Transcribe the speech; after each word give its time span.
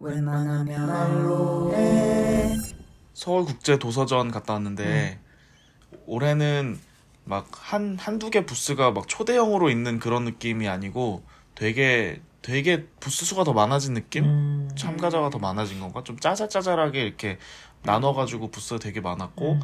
웬만하면 0.00 0.86
말로 0.86 1.72
해 1.74 2.54
서울국제도서전 3.14 4.30
갔다 4.30 4.54
왔는데 4.54 5.20
올해는 6.06 6.78
막 7.24 7.48
한 7.70 7.98
한두 7.98 8.30
개 8.30 8.46
부스가 8.46 8.92
막 8.92 9.06
초대형으로 9.08 9.68
있는 9.68 9.98
그런 9.98 10.24
느낌이 10.24 10.68
아니고 10.68 11.22
되게 11.54 12.22
되게 12.40 12.86
부스 13.00 13.26
수가 13.26 13.44
더 13.44 13.52
많아진 13.52 13.92
느낌? 13.92 14.24
음. 14.24 14.70
참가자가 14.74 15.28
더 15.28 15.38
많아진 15.38 15.80
건가? 15.80 16.02
좀 16.02 16.18
짜잘짜잘하게 16.18 17.02
이렇게 17.02 17.38
나눠가지고 17.82 18.50
부스가 18.50 18.78
되게 18.78 19.00
많았고 19.02 19.52
음. 19.54 19.60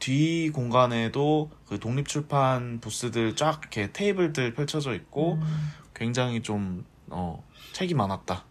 뒤 0.00 0.50
공간에도 0.50 1.50
그 1.68 1.78
독립 1.78 2.08
출판 2.08 2.80
부스들 2.80 3.36
쫙 3.36 3.60
이렇게 3.60 3.92
테이블들 3.92 4.54
펼쳐져 4.54 4.94
있고 4.94 5.34
음. 5.34 5.72
굉장히 5.94 6.42
좀 6.42 6.84
어, 7.08 7.44
책이 7.72 7.94
많았다. 7.94 8.44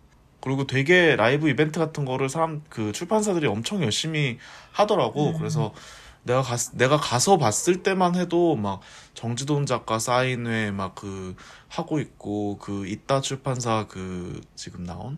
그리고 0.44 0.68
되게 0.68 1.16
라이브 1.16 1.50
이벤트 1.50 1.80
같은 1.80 2.04
거를 2.04 2.28
사람 2.28 2.64
그 2.68 2.92
출판사들이 2.92 3.48
엄청 3.48 3.82
열심히 3.82 4.38
하더라고. 4.74 5.30
음. 5.30 5.38
그래서 5.38 5.72
내가 6.24 6.42
가 6.42 6.58
내가 6.74 6.98
가서 6.98 7.38
봤을 7.38 7.82
때만 7.82 8.16
해도 8.16 8.56
막 8.58 8.82
정지돈 9.14 9.66
작가 9.66 10.00
사인회 10.00 10.72
막 10.72 10.96
그 10.96 11.36
하고 11.70 12.00
있고 12.00 12.58
그 12.60 12.86
이따 12.88 13.22
출판사 13.22 13.86
그 13.88 14.42
지금 14.56 14.84
나온 14.84 15.18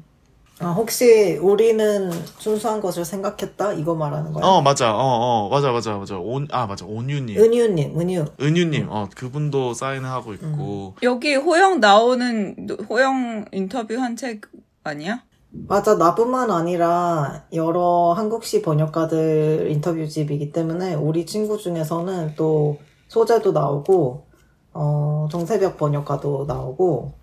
아, 0.60 0.68
혹시 0.68 1.38
우리는 1.42 2.12
순수한 2.38 2.80
것을 2.80 3.04
생각했다? 3.04 3.74
이거 3.74 3.94
말하는 3.96 4.32
거야? 4.32 4.46
어 4.46 4.62
맞아 4.62 4.96
어어 4.96 5.50
맞아 5.50 5.72
맞아 5.72 5.98
맞아 5.98 6.18
온아 6.18 6.68
맞아 6.68 6.86
온유님 6.86 7.38
은유님, 7.38 8.00
은유. 8.00 8.26
은유님 8.40 8.88
어 8.90 9.10
그분도 9.16 9.74
사인을 9.74 10.08
하고 10.08 10.34
있고 10.34 10.96
여기 11.04 11.36
호영 11.36 11.80
나오는 11.82 12.68
호영 12.90 13.46
인터뷰 13.52 13.98
한 14.00 14.16
책 14.16 14.42
아니야? 14.86 15.24
맞아, 15.50 15.96
나뿐만 15.96 16.52
아니라 16.52 17.44
여러 17.54 18.14
한국시 18.16 18.62
번역가들 18.62 19.70
인터뷰집이기 19.72 20.52
때문에 20.52 20.94
우리 20.94 21.26
친구 21.26 21.58
중에서는 21.58 22.36
또 22.36 22.80
소재도 23.08 23.52
나오고, 23.52 24.28
어, 24.74 25.28
정세벽 25.32 25.78
번역가도 25.78 26.46
나오고, 26.48 27.14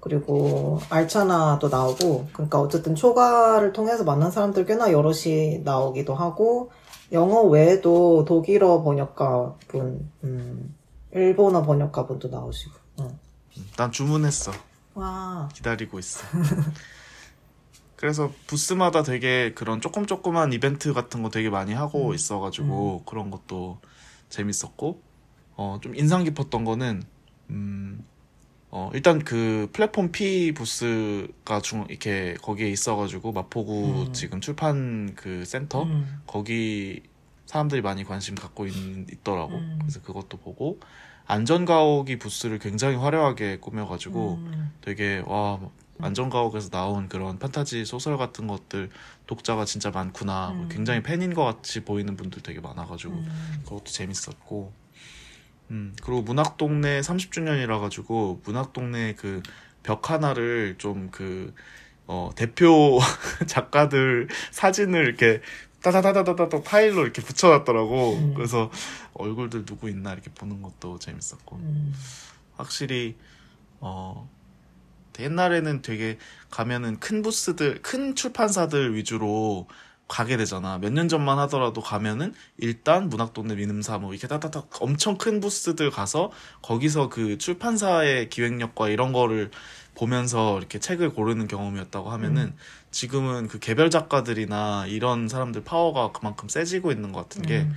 그리고 0.00 0.78
알차나도 0.88 1.68
나오고, 1.68 2.28
그러니까 2.32 2.60
어쨌든 2.60 2.94
초가를 2.94 3.72
통해서 3.72 4.04
만난 4.04 4.30
사람들 4.30 4.64
꽤나 4.64 4.92
여럿이 4.92 5.58
나오기도 5.64 6.14
하고, 6.14 6.70
영어 7.12 7.42
외에도 7.42 8.24
독일어 8.24 8.82
번역가 8.82 9.56
분, 9.68 10.08
음, 10.24 10.74
일본어 11.12 11.62
번역가 11.62 12.06
분도 12.06 12.28
나오시고, 12.28 12.72
응. 13.00 13.18
난 13.76 13.90
주문했어 13.90 14.52
와, 14.94 15.48
기다리고 15.52 15.98
있어. 15.98 16.20
그래서 18.00 18.32
부스마다 18.46 19.02
되게 19.02 19.52
그런 19.52 19.82
조금 19.82 20.06
조그만 20.06 20.54
이벤트 20.54 20.94
같은 20.94 21.22
거 21.22 21.28
되게 21.28 21.50
많이 21.50 21.74
하고 21.74 22.08
음. 22.08 22.14
있어가지고 22.14 23.02
그런 23.04 23.30
것도 23.30 23.78
재밌었고 24.30 25.02
어 25.56 25.78
좀 25.82 25.94
인상 25.94 26.24
깊었던 26.24 26.64
거는 26.64 27.02
음. 27.50 28.02
어, 28.70 28.90
일단 28.94 29.18
그 29.18 29.68
플랫폼 29.74 30.12
P 30.12 30.52
부스가 30.52 31.60
중, 31.60 31.84
이렇게 31.90 32.36
거기에 32.40 32.70
있어가지고 32.70 33.32
마포구 33.32 34.06
음. 34.06 34.12
지금 34.14 34.40
출판 34.40 35.14
그 35.14 35.44
센터 35.44 35.82
음. 35.82 36.22
거기 36.26 37.02
사람들이 37.44 37.82
많이 37.82 38.04
관심 38.04 38.34
갖고 38.34 38.66
있, 38.66 38.72
있더라고. 39.12 39.56
음. 39.56 39.78
그래서 39.82 40.00
그것도 40.00 40.38
보고 40.38 40.80
안전가옥이 41.26 42.18
부스를 42.18 42.60
굉장히 42.60 42.96
화려하게 42.96 43.58
꾸며가지고 43.58 44.34
음. 44.36 44.72
되게 44.80 45.22
와 45.26 45.60
안전가옥에서 46.02 46.70
나온 46.70 47.08
그런 47.08 47.38
판타지 47.38 47.84
소설 47.84 48.16
같은 48.16 48.46
것들 48.46 48.90
독자가 49.26 49.64
진짜 49.64 49.90
많구나 49.90 50.50
음. 50.50 50.68
굉장히 50.70 51.02
팬인 51.02 51.34
것 51.34 51.44
같이 51.44 51.84
보이는 51.84 52.16
분들 52.16 52.42
되게 52.42 52.60
많아가지고 52.60 53.14
음. 53.14 53.62
그것도 53.64 53.84
재밌었고 53.84 54.72
음 55.70 55.94
그리고 56.02 56.22
문학동네 56.22 57.00
30주년이라 57.00 57.80
가지고 57.80 58.40
문학동네 58.44 59.14
그 59.14 59.42
벽 59.82 60.10
하나를 60.10 60.76
좀그 60.78 61.54
어, 62.06 62.30
대표 62.34 62.98
작가들 63.46 64.28
사진을 64.50 65.04
이렇게 65.04 65.40
따다다다다다 65.82 66.62
파일로 66.62 67.02
이렇게 67.02 67.22
붙여놨더라고. 67.22 68.14
음. 68.14 68.34
그래서 68.34 68.70
얼굴들 69.14 69.64
누구 69.64 69.88
있나 69.88 70.12
이렇게 70.12 70.30
보는 70.30 70.60
것도 70.60 70.98
재밌었고. 70.98 71.56
음. 71.56 71.94
확실히 72.56 73.16
어 73.80 74.28
옛날에는 75.22 75.82
되게 75.82 76.18
가면은 76.50 76.98
큰 77.00 77.22
부스들 77.22 77.80
큰 77.82 78.14
출판사들 78.14 78.94
위주로 78.94 79.68
가게 80.08 80.36
되잖아. 80.36 80.78
몇 80.78 80.92
년 80.92 81.08
전만 81.08 81.38
하더라도 81.40 81.80
가면은 81.80 82.34
일단 82.58 83.08
문학동네 83.08 83.54
민음사 83.54 83.98
뭐 83.98 84.12
이렇게 84.12 84.26
따다닥 84.26 84.68
엄청 84.82 85.16
큰 85.18 85.38
부스들 85.40 85.90
가서 85.90 86.32
거기서 86.62 87.08
그 87.10 87.38
출판사의 87.38 88.28
기획력과 88.28 88.88
이런 88.88 89.12
거를 89.12 89.50
보면서 90.00 90.56
이렇게 90.56 90.78
책을 90.78 91.10
고르는 91.10 91.46
경험이었다고 91.46 92.08
하면은 92.10 92.42
음. 92.44 92.56
지금은 92.90 93.48
그 93.48 93.58
개별 93.58 93.90
작가들이나 93.90 94.86
이런 94.86 95.28
사람들 95.28 95.62
파워가 95.62 96.12
그만큼 96.12 96.48
세지고 96.48 96.90
있는 96.90 97.12
것 97.12 97.20
같은 97.20 97.42
게 97.42 97.60
음. 97.60 97.74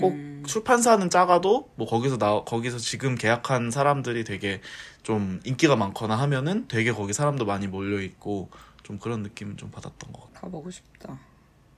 꼭 0.00 0.12
음. 0.12 0.44
출판사는 0.46 1.10
작아도 1.10 1.68
뭐 1.74 1.88
거기서 1.88 2.18
나 2.18 2.44
거기서 2.44 2.78
지금 2.78 3.16
계약한 3.16 3.72
사람들이 3.72 4.22
되게 4.22 4.60
좀 5.02 5.40
인기가 5.44 5.74
많거나 5.74 6.14
하면은 6.16 6.68
되게 6.68 6.92
거기 6.92 7.12
사람도 7.12 7.44
많이 7.44 7.66
몰려 7.66 8.00
있고 8.02 8.50
좀 8.84 9.00
그런 9.00 9.24
느낌을 9.24 9.56
좀 9.56 9.72
받았던 9.72 10.12
것 10.12 10.26
같아. 10.28 10.42
가보고 10.42 10.70
싶다. 10.70 11.18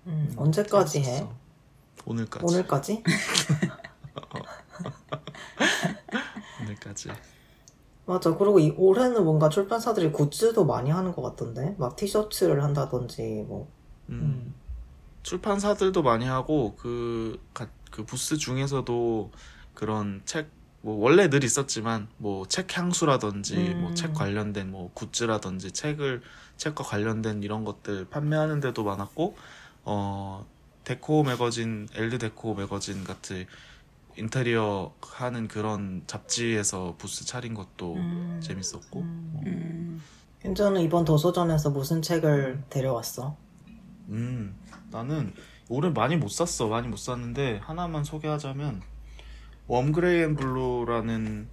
음, 0.06 0.30
언제까지 0.36 1.00
해? 1.04 1.26
오늘까지. 2.04 2.44
오늘까지? 2.44 3.02
오늘까지. 6.60 7.08
맞아. 8.06 8.34
그리고 8.36 8.58
이 8.60 8.70
올해는 8.70 9.24
뭔가 9.24 9.48
출판사들이 9.50 10.10
굿즈도 10.12 10.64
많이 10.64 10.90
하는 10.90 11.12
것 11.12 11.22
같던데? 11.22 11.74
막 11.78 11.94
티셔츠를 11.96 12.62
한다든지, 12.64 13.44
뭐. 13.48 13.68
음. 14.10 14.54
출판사들도 15.22 16.02
많이 16.02 16.26
하고 16.26 16.76
그, 16.76 17.40
가- 17.54 17.68
그 17.90 18.04
부스 18.04 18.36
중에서도 18.38 19.32
그런 19.74 20.22
책 20.26 20.50
뭐 20.82 20.96
원래 21.02 21.28
늘 21.30 21.44
있었지만 21.44 22.08
뭐 22.18 22.46
책 22.46 22.76
향수라든지 22.78 23.56
음. 23.56 23.80
뭐 23.82 23.94
책 23.94 24.14
관련된 24.14 24.70
뭐 24.70 24.92
굿즈라든지 24.94 25.72
책을 25.72 26.22
책과 26.58 26.84
관련된 26.84 27.42
이런 27.42 27.64
것들 27.64 28.06
판매하는 28.10 28.60
데도 28.60 28.84
많았고 28.84 29.36
어 29.84 30.46
데코 30.84 31.24
매거진 31.24 31.88
엘드 31.94 32.18
데코 32.18 32.54
매거진 32.54 33.04
같은 33.04 33.46
인테리어 34.16 34.94
하는 35.00 35.48
그런 35.48 36.02
잡지에서 36.06 36.94
부스 36.98 37.24
차린 37.26 37.54
것도 37.54 37.94
음. 37.94 38.40
재밌었고 38.42 39.00
음. 39.00 39.42
음. 39.46 40.02
현저는 40.40 40.80
이번 40.82 41.04
도서전에서 41.04 41.70
무슨 41.70 42.02
책을 42.02 42.64
데려왔어? 42.70 43.36
음, 44.08 44.54
나는 44.90 45.32
올해 45.68 45.90
많이 45.90 46.16
못 46.16 46.30
샀어. 46.30 46.68
많이 46.68 46.86
못 46.88 46.98
샀는데 46.98 47.58
하나만 47.62 48.04
소개하자면 48.04 48.82
웜그레이 49.66 50.22
앤 50.22 50.36
블루라는 50.36 51.48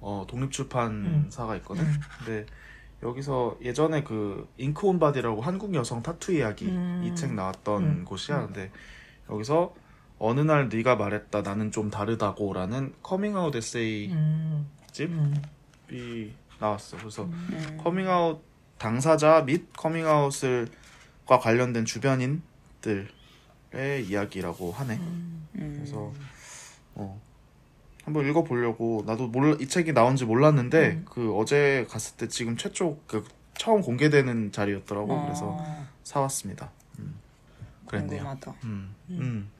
어, 0.00 0.24
독립출판사가 0.28 1.56
있거든. 1.56 1.84
음. 1.84 2.00
근데 2.18 2.46
여기서 3.02 3.58
예전에 3.62 4.02
그 4.02 4.48
잉크 4.56 4.86
온 4.86 4.98
바디라고 4.98 5.42
한국 5.42 5.74
여성 5.74 6.02
타투 6.02 6.32
이야기 6.32 6.66
음. 6.66 7.02
이책 7.04 7.34
나왔던 7.34 7.82
음. 7.82 8.04
곳이야. 8.04 8.46
근데 8.46 8.70
여기서 9.30 9.74
어느 10.18 10.40
날 10.40 10.68
네가 10.68 10.96
말했다 10.96 11.42
나는 11.42 11.70
좀 11.70 11.90
다르다고라는 11.90 12.94
커밍아웃 13.02 13.54
에세이 13.54 14.12
음. 14.12 14.68
집이 14.90 15.12
음. 15.92 16.34
나왔어. 16.58 16.96
그래서 16.96 17.24
음. 17.24 17.78
커밍아웃 17.82 18.42
당사자 18.78 19.42
및 19.42 19.68
커밍아웃을과 19.76 21.38
관련된 21.40 21.84
주변인들의 21.84 23.06
이야기라고 24.08 24.72
하네. 24.72 24.96
음. 24.96 25.46
그래서 25.54 26.12
어 26.94 27.20
한번 28.04 28.26
읽어보려고 28.28 29.04
나도 29.06 29.28
몰라 29.28 29.56
이 29.60 29.68
책이 29.68 29.92
나온지 29.92 30.24
몰랐는데 30.24 30.88
음. 30.90 31.04
그 31.08 31.36
어제 31.36 31.86
갔을 31.90 32.16
때 32.16 32.26
지금 32.28 32.56
최초 32.56 32.98
그 33.06 33.24
처음 33.56 33.82
공개되는 33.82 34.52
자리였더라고. 34.52 35.12
어, 35.12 35.22
그래서 35.24 35.58
사왔습니다. 36.04 36.70
음. 36.98 37.14
그랬네요. 37.86 38.22
궁금하다. 38.22 38.54
음, 38.64 38.94
음. 39.10 39.18
음. 39.20 39.50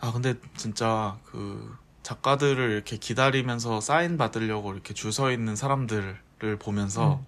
아, 0.00 0.12
근데 0.12 0.34
진짜 0.56 1.18
그 1.24 1.76
작가들을 2.02 2.70
이렇게 2.70 2.96
기다리면서 2.96 3.80
사인 3.80 4.16
받으려고 4.16 4.72
이렇게 4.72 4.94
줄 4.94 5.12
서 5.12 5.30
있는 5.32 5.56
사람들을 5.56 6.18
보면서 6.60 7.14
음. 7.14 7.26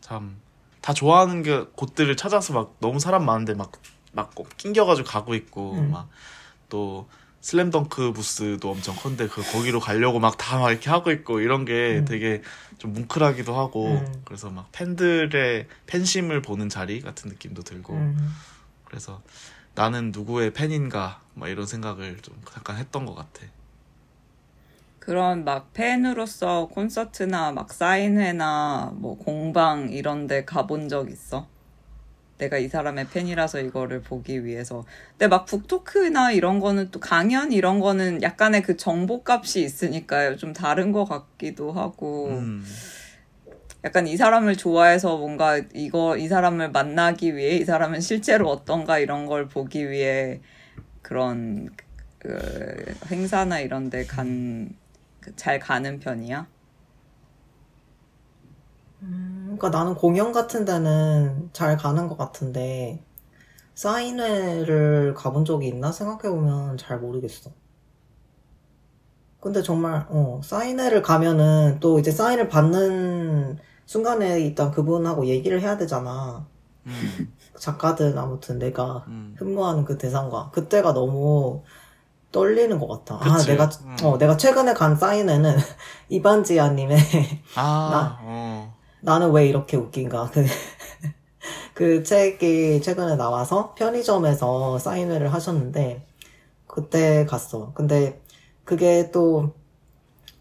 참다 0.00 0.92
좋아하는 0.94 1.42
게 1.42 1.64
곳들을 1.74 2.16
찾아서 2.16 2.52
막 2.52 2.76
너무 2.80 3.00
사람 3.00 3.24
많은데 3.24 3.54
막, 3.54 3.72
막 4.12 4.32
낑겨가지고 4.58 5.08
가고 5.08 5.34
있고 5.34 5.74
음. 5.74 5.90
막또 5.90 7.08
슬램덩크 7.40 8.12
부스도 8.12 8.70
엄청 8.70 8.94
큰데 8.94 9.26
그 9.26 9.42
거기로 9.42 9.80
가려고 9.80 10.20
막다막 10.20 10.70
이렇게 10.70 10.90
하고 10.90 11.10
있고 11.10 11.40
이런 11.40 11.64
게 11.64 11.98
음. 11.98 12.04
되게 12.04 12.42
좀 12.78 12.92
뭉클하기도 12.92 13.58
하고 13.58 13.88
음. 13.88 14.22
그래서 14.24 14.50
막 14.50 14.68
팬들의 14.70 15.66
팬심을 15.86 16.42
보는 16.42 16.68
자리 16.68 17.00
같은 17.00 17.30
느낌도 17.30 17.62
들고 17.62 17.94
음. 17.94 18.32
그래서 18.84 19.22
나는 19.74 20.12
누구의 20.12 20.52
팬인가 20.52 21.21
막 21.34 21.48
이런 21.48 21.66
생각을 21.66 22.18
좀 22.18 22.40
잠깐 22.50 22.76
했던 22.76 23.06
것 23.06 23.14
같아. 23.14 23.46
그런 24.98 25.44
막 25.44 25.72
팬으로서 25.72 26.68
콘서트나 26.68 27.50
막 27.52 27.72
사인회나 27.72 28.92
뭐 28.94 29.16
공방 29.16 29.90
이런 29.90 30.28
데 30.28 30.44
가본 30.44 30.88
적 30.88 31.10
있어? 31.10 31.48
내가 32.38 32.58
이 32.58 32.68
사람의 32.68 33.08
팬이라서 33.08 33.60
이거를 33.60 34.02
보기 34.02 34.44
위해서. 34.44 34.84
근데 35.12 35.28
막 35.28 35.44
북토크나 35.46 36.32
이런 36.32 36.60
거는 36.60 36.90
또 36.90 37.00
강연 37.00 37.52
이런 37.52 37.80
거는 37.80 38.22
약간의 38.22 38.62
그 38.62 38.76
정보값이 38.76 39.62
있으니까요. 39.62 40.36
좀 40.36 40.52
다른 40.52 40.92
것 40.92 41.04
같기도 41.04 41.72
하고. 41.72 42.28
음. 42.28 42.64
약간 43.84 44.06
이 44.06 44.16
사람을 44.16 44.56
좋아해서 44.56 45.16
뭔가 45.16 45.60
이거, 45.74 46.16
이 46.16 46.28
사람을 46.28 46.70
만나기 46.70 47.34
위해 47.34 47.56
이 47.56 47.64
사람은 47.64 48.00
실제로 48.00 48.48
어떤가 48.48 49.00
이런 49.00 49.26
걸 49.26 49.48
보기 49.48 49.90
위해 49.90 50.40
그런 51.02 51.68
그 52.18 52.94
행사나 53.10 53.60
이런 53.60 53.90
데 53.90 54.06
간, 54.06 54.76
그잘 55.20 55.58
가는 55.60 55.98
편이야? 56.00 56.48
그러니까 59.56 59.68
나는 59.70 59.94
공연 59.94 60.32
같은 60.32 60.64
데는 60.64 61.50
잘 61.52 61.76
가는 61.76 62.08
것 62.08 62.16
같은데 62.16 63.04
사인회를 63.74 65.14
가본 65.14 65.44
적이 65.46 65.68
있나 65.68 65.92
생각해보면 65.92 66.78
잘 66.78 67.00
모르겠어. 67.00 67.52
근데 69.40 69.60
정말 69.62 70.06
어, 70.08 70.40
사인회를 70.44 71.02
가면은 71.02 71.78
또 71.80 71.98
이제 71.98 72.10
사인을 72.10 72.48
받는 72.48 73.58
순간에 73.86 74.40
일단 74.40 74.70
그분하고 74.70 75.26
얘기를 75.26 75.60
해야 75.60 75.76
되잖아. 75.76 76.46
음. 77.54 77.58
작가든 77.58 78.16
아무튼 78.18 78.58
내가 78.58 79.04
음. 79.08 79.34
흠모하는 79.38 79.84
그 79.84 79.98
대상과 79.98 80.50
그때가 80.52 80.92
너무 80.92 81.62
떨리는 82.30 82.78
것 82.78 82.88
같아. 82.88 83.16
아 83.22 83.36
그치. 83.36 83.48
내가 83.50 83.64
음. 83.84 83.96
어 84.04 84.18
내가 84.18 84.36
최근에 84.36 84.72
간 84.74 84.96
사인회는 84.96 85.56
이반지아님의 86.08 86.98
아, 87.56 87.88
나- 87.92 88.18
어. 88.22 88.74
나는 89.00 89.32
왜 89.32 89.46
이렇게 89.48 89.76
웃긴가. 89.76 90.30
그, 90.32 90.44
그 91.74 92.02
책이 92.04 92.80
최근에 92.82 93.16
나와서 93.16 93.74
편의점에서 93.74 94.78
사인회를 94.78 95.32
하셨는데, 95.32 96.06
그때 96.68 97.26
갔어. 97.26 97.72
근데 97.74 98.22
그게 98.64 99.10
또 99.10 99.52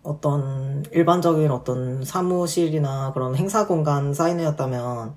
어떤 0.04 0.84
일반적인 0.92 1.50
어떤 1.52 2.04
사무실이나 2.04 3.14
그런 3.14 3.36
행사 3.36 3.66
공간 3.68 4.14
사인회였다면 4.14 5.16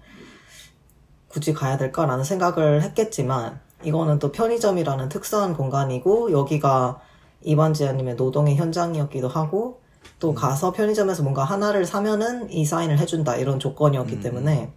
굳이 1.34 1.52
가야 1.52 1.76
될까라는 1.76 2.25
생각을 2.25 2.82
했겠지만, 2.82 3.60
이거는 3.82 4.20
또 4.20 4.32
편의점이라는 4.32 5.08
특수한 5.08 5.52
공간이고, 5.52 6.32
여기가 6.32 7.00
이반지아님의 7.42 8.14
노동의 8.14 8.56
현장이었기도 8.56 9.28
하고, 9.28 9.81
또 10.20 10.32
가서 10.32 10.72
편의점에서 10.72 11.22
뭔가 11.22 11.44
하나를 11.44 11.84
사면은 11.84 12.50
이 12.50 12.64
사인을 12.64 12.98
해준다 12.98 13.36
이런 13.36 13.58
조건이었기 13.58 14.16
음. 14.16 14.20
때문에 14.20 14.72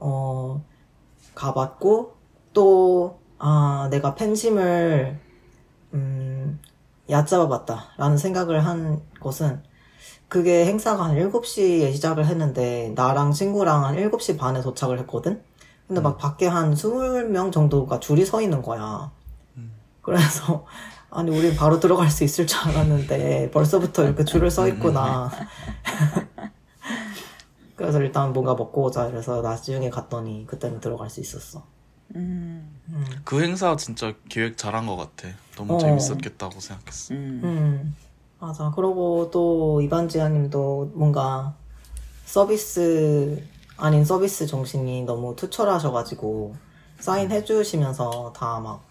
어 0.00 0.62
가봤고 1.34 2.14
또 2.52 3.24
아 3.46 3.88
내가 3.90 4.14
팬심을 4.14 5.20
음 5.92 6.60
얕잡아봤다라는 7.10 8.16
생각을 8.16 8.64
한 8.64 9.02
것은 9.20 9.62
그게 10.28 10.64
행사가 10.64 11.04
한 11.04 11.16
7시에 11.16 11.92
시작을 11.92 12.26
했는데 12.26 12.92
나랑 12.94 13.32
친구랑 13.32 13.84
한 13.84 13.96
7시 13.96 14.38
반에 14.38 14.62
도착을 14.62 14.98
했거든 15.00 15.42
근데 15.86 16.00
막 16.00 16.16
밖에 16.16 16.46
한 16.46 16.74
20명 16.74 17.52
정도가 17.52 18.00
줄이 18.00 18.24
서 18.24 18.40
있는 18.40 18.62
거야 18.62 19.10
그래서 20.04 20.64
아니 21.10 21.30
우린 21.36 21.56
바로 21.56 21.80
들어갈 21.80 22.10
수 22.10 22.22
있을 22.24 22.46
줄 22.46 22.60
알았는데 22.68 23.50
벌써부터 23.50 24.04
이렇게 24.04 24.24
줄을 24.24 24.50
서 24.50 24.68
있구나. 24.68 25.30
그래서 27.76 28.00
일단 28.00 28.32
뭔가 28.32 28.54
먹고 28.54 28.84
오자 28.84 29.10
그래서 29.10 29.40
나중에 29.40 29.90
갔더니 29.90 30.46
그때는 30.46 30.80
들어갈 30.80 31.10
수 31.10 31.20
있었어. 31.20 31.64
음, 32.14 32.78
음. 32.88 33.04
그 33.24 33.42
행사 33.42 33.74
진짜 33.76 34.12
기획 34.28 34.56
잘한 34.56 34.86
것 34.86 34.96
같아. 34.96 35.28
너무 35.56 35.74
어. 35.74 35.78
재밌었겠다고 35.78 36.60
생각했어. 36.60 37.14
음. 37.14 37.40
음. 37.42 37.96
맞아. 38.38 38.70
그러고 38.70 39.30
또 39.32 39.80
이반지아님도 39.80 40.92
뭔가 40.94 41.54
서비스 42.26 43.42
아닌 43.76 44.04
서비스 44.04 44.46
정신이 44.46 45.02
너무 45.02 45.34
투철하셔가지고 45.36 46.54
사인 47.00 47.30
해 47.30 47.44
주시면서 47.44 48.32
다 48.36 48.60
막 48.60 48.84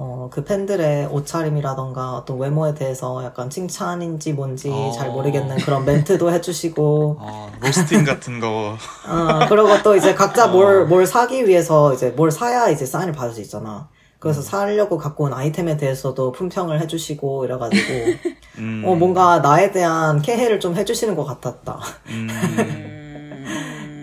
어, 0.00 0.30
그 0.32 0.44
팬들의 0.44 1.06
옷차림이라던가 1.06 2.14
어떤 2.18 2.38
외모에 2.38 2.72
대해서 2.72 3.24
약간 3.24 3.50
칭찬인지 3.50 4.32
뭔지 4.32 4.70
어. 4.70 4.92
잘 4.92 5.10
모르겠는 5.10 5.56
그런 5.56 5.84
멘트도 5.84 6.30
해주시고 6.34 7.16
아, 7.18 7.50
로스팅 7.60 8.04
같은 8.04 8.38
거. 8.38 8.76
어, 9.08 9.46
그리고 9.48 9.82
또 9.82 9.96
이제 9.96 10.14
각자 10.14 10.46
뭘, 10.46 10.86
뭘 10.86 11.04
사기 11.04 11.48
위해서 11.48 11.92
이제 11.92 12.10
뭘 12.10 12.30
사야 12.30 12.68
이제 12.68 12.86
사인을 12.86 13.12
받을 13.12 13.34
수 13.34 13.40
있잖아. 13.40 13.88
그래서 14.20 14.40
사려고 14.40 14.98
갖고 14.98 15.24
온 15.24 15.32
아이템에 15.34 15.76
대해서도 15.76 16.30
품평을 16.30 16.80
해주시고 16.80 17.44
이래가지고, 17.44 17.82
음. 18.58 18.84
어, 18.86 18.94
뭔가 18.94 19.40
나에 19.40 19.72
대한 19.72 20.22
캐해를 20.22 20.60
좀 20.60 20.76
해주시는 20.76 21.16
것 21.16 21.24
같았다. 21.24 21.80
음. 22.06 22.28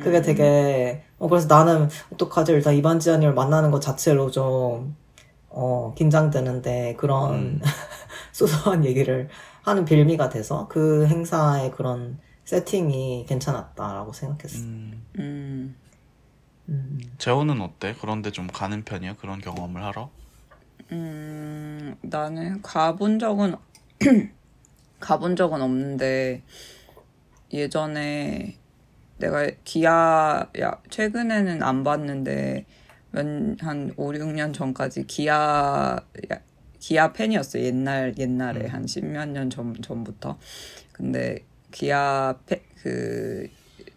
음. 0.05 0.11
그게 0.11 0.21
되게, 0.21 1.03
어, 1.17 1.27
그래서 1.27 1.47
나는 1.47 1.89
어떡하지? 2.13 2.51
일단 2.51 2.75
이반지아님을 2.75 3.33
만나는 3.33 3.71
것 3.71 3.81
자체로 3.81 4.29
좀, 4.29 4.95
어, 5.49 5.93
긴장되는데 5.97 6.95
그런 6.97 7.33
음. 7.33 7.61
소소한 8.31 8.85
얘기를 8.85 9.29
하는 9.63 9.85
빌미가 9.85 10.29
돼서 10.29 10.67
그 10.67 11.07
행사의 11.07 11.71
그런 11.71 12.19
세팅이 12.43 13.25
괜찮았다라고 13.27 14.13
생각했어. 14.13 14.59
음. 14.59 15.05
음. 15.17 15.75
음. 16.69 16.99
재호는 17.17 17.61
어때? 17.61 17.95
그런데 17.99 18.31
좀 18.31 18.47
가는 18.47 18.83
편이야? 18.83 19.15
그런 19.15 19.39
경험을 19.39 19.83
하러? 19.83 20.09
음, 20.91 21.95
나는 22.01 22.61
가본 22.61 23.17
적은, 23.17 23.55
가본 24.99 25.35
적은 25.35 25.61
없는데, 25.61 26.43
예전에 27.53 28.57
내가 29.17 29.49
기아, 29.63 30.47
야, 30.59 30.81
최근에는 30.89 31.63
안 31.63 31.83
봤는데, 31.83 32.65
몇, 33.11 33.25
한 33.61 33.93
5, 33.95 34.11
6년 34.11 34.53
전까지 34.53 35.07
기아, 35.07 35.99
야, 36.31 36.39
기아 36.79 37.13
팬이었어. 37.13 37.59
옛날, 37.61 38.13
옛날에. 38.17 38.67
한 38.67 38.85
십몇 38.85 39.29
년 39.29 39.49
전, 39.49 39.73
전부터. 39.81 40.37
근데 40.91 41.45
기아 41.71 42.37
패, 42.45 42.63
그, 42.81 43.47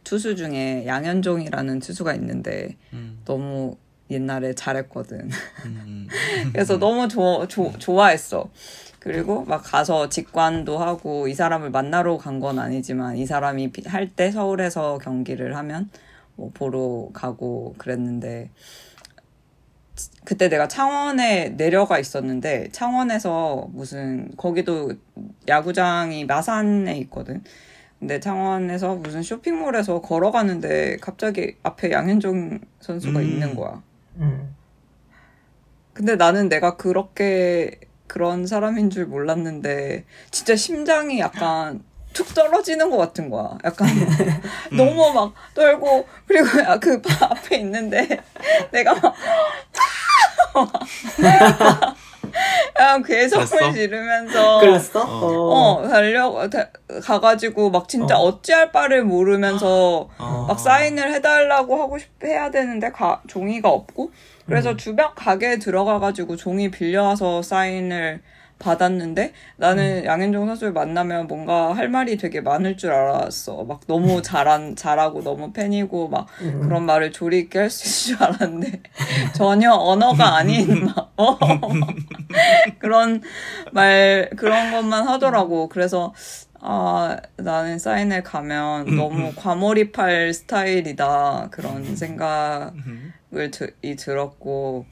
투수 0.04 0.37
중에 0.37 0.87
양현종이라는 0.87 1.80
투수가 1.80 2.14
있는데, 2.14 2.76
음. 2.92 3.20
너무 3.25 3.76
옛날에 4.10 4.54
잘했거든. 4.54 5.30
음. 5.66 6.08
그래서 6.52 6.78
너무 6.78 7.08
좋아, 7.08 7.46
조, 7.46 7.72
좋아했어. 7.78 8.50
그리고 9.00 9.45
막 9.45 9.62
가서 9.64 10.09
직관도 10.09 10.78
하고 10.78 11.28
이 11.28 11.35
사람을 11.35 11.71
만나러 11.71 12.19
간 12.19 12.40
건 12.40 12.59
아니지만 12.59 13.17
이 13.17 13.26
사람이 13.26 13.73
할 13.87 14.11
때 14.14 14.31
서울에서 14.31 14.99
경기를 14.99 15.57
하면 15.57 15.90
뭐 16.37 16.50
보러 16.55 17.09
가고 17.12 17.75
그랬는데 17.78 18.50
그때 20.25 20.49
내가 20.49 20.69
창원에 20.69 21.50
내려가 21.57 21.99
있었는데 21.99 22.69
창원에서 22.71 23.69
무슨 23.73 24.31
거기도 24.37 24.93
야구장이 25.49 26.25
마산에 26.26 26.97
있거든. 26.99 27.43
근데 27.99 28.21
창원에서 28.21 28.95
무슨 28.95 29.23
쇼핑몰에서 29.25 30.00
걸어가는데 30.00 30.99
갑자기 31.00 31.57
앞에 31.64 31.90
양현종 31.90 32.61
선수가 32.81 33.19
음. 33.19 33.25
있는 33.25 33.57
거야. 33.57 33.83
음. 34.19 34.55
근데 35.93 36.14
나는 36.14 36.49
내가 36.49 36.76
그렇게 36.76 37.81
그런 38.08 38.46
사람인 38.46 38.90
줄 38.90 39.06
몰랐는데 39.06 40.04
진짜 40.30 40.56
심장이 40.56 41.20
약간 41.20 41.84
툭 42.12 42.34
떨어지는 42.34 42.90
것 42.90 42.96
같은 42.96 43.30
거야. 43.30 43.58
약간 43.64 43.88
너무 44.76 45.12
막 45.12 45.34
떨고 45.54 46.06
그리고 46.26 46.48
그 46.80 47.00
앞에 47.20 47.58
있는데 47.58 48.08
내가 48.72 48.94
막 48.94 49.14
그냥 52.75 53.02
괴성을? 53.02 53.72
지르면서 53.72 54.60
그랬어? 54.60 55.00
어. 55.02 55.80
어 55.82 55.88
달려 55.88 56.48
다- 56.48 56.68
가가지고 57.02 57.70
막 57.70 57.88
진짜 57.88 58.16
어. 58.18 58.28
어. 58.28 58.42
찌할 58.42 58.72
바를 58.72 59.04
모르면서 59.04 60.08
어. 60.18 60.44
막 60.48 60.58
사인을 60.58 61.12
해달라고 61.14 61.80
하고 61.80 61.98
싶 61.98 62.08
해야 62.22 62.50
되는데 62.50 62.90
가, 62.90 63.22
종이가 63.26 63.68
없고 63.68 64.10
그래서 64.46 64.76
주변 64.76 65.14
가게에 65.14 65.58
들어가가지고 65.58 66.37
종이 66.37 66.70
빌려와서 66.70 67.42
사인을 67.42 68.22
받았는데 68.58 69.32
나는 69.56 70.04
양현종 70.04 70.46
선수를 70.46 70.72
만나면 70.72 71.26
뭔가 71.28 71.72
할 71.74 71.88
말이 71.88 72.16
되게 72.16 72.40
많을 72.40 72.76
줄 72.76 72.92
알았어. 72.92 73.64
막 73.64 73.80
너무 73.86 74.20
잘한 74.22 74.76
잘하고 74.76 75.22
너무 75.22 75.52
팬이고 75.52 76.08
막 76.08 76.26
음. 76.40 76.60
그런 76.60 76.84
말을 76.86 77.12
조리 77.12 77.38
있게 77.40 77.58
할 77.60 77.70
수 77.70 77.86
있을 77.86 78.16
줄 78.16 78.24
알았는데 78.24 78.82
전혀 79.34 79.72
언어가 79.72 80.36
아닌 80.36 80.86
막 80.86 81.12
어, 81.16 81.38
그런 82.78 83.22
말 83.72 84.30
그런 84.36 84.72
것만 84.72 85.06
하더라고. 85.08 85.68
그래서 85.68 86.12
아 86.60 87.16
나는 87.36 87.78
사인회 87.78 88.22
가면 88.22 88.96
너무 88.96 89.32
과몰입할 89.36 90.34
스타일이다 90.34 91.48
그런 91.52 91.94
생각을 91.94 93.50
드, 93.52 93.74
이 93.82 93.94
들었고 93.96 94.86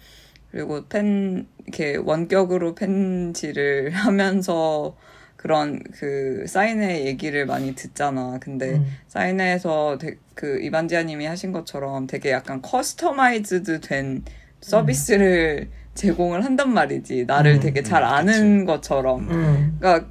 그리고 0.53 0.87
팬 0.89 1.47
이렇게 1.67 1.97
원격으로 1.97 2.75
팬질을 2.75 3.91
하면서 3.95 4.97
그런 5.37 5.83
그 5.93 6.45
사인회 6.47 7.05
얘기를 7.07 7.47
많이 7.47 7.75
듣잖아. 7.75 8.39
근데 8.41 8.77
음. 8.77 8.87
사인회에서 9.09 9.99
되- 9.99 10.17
그 10.35 10.61
이반지하님이 10.61 11.27
하신 11.27 11.53
것처럼 11.53 12.07
되게 12.07 12.31
약간 12.33 12.63
customized 12.63 13.81
된 13.81 14.25
서비스를 14.61 15.71
제공을 15.95 16.45
한단 16.45 16.73
말이지. 16.73 17.27
나를 17.27 17.55
음, 17.57 17.61
되게 17.61 17.83
잘 17.83 18.03
음, 18.03 18.09
아는 18.09 18.65
것처럼. 18.65 19.29
음. 19.31 19.77
그러니까 19.79 20.09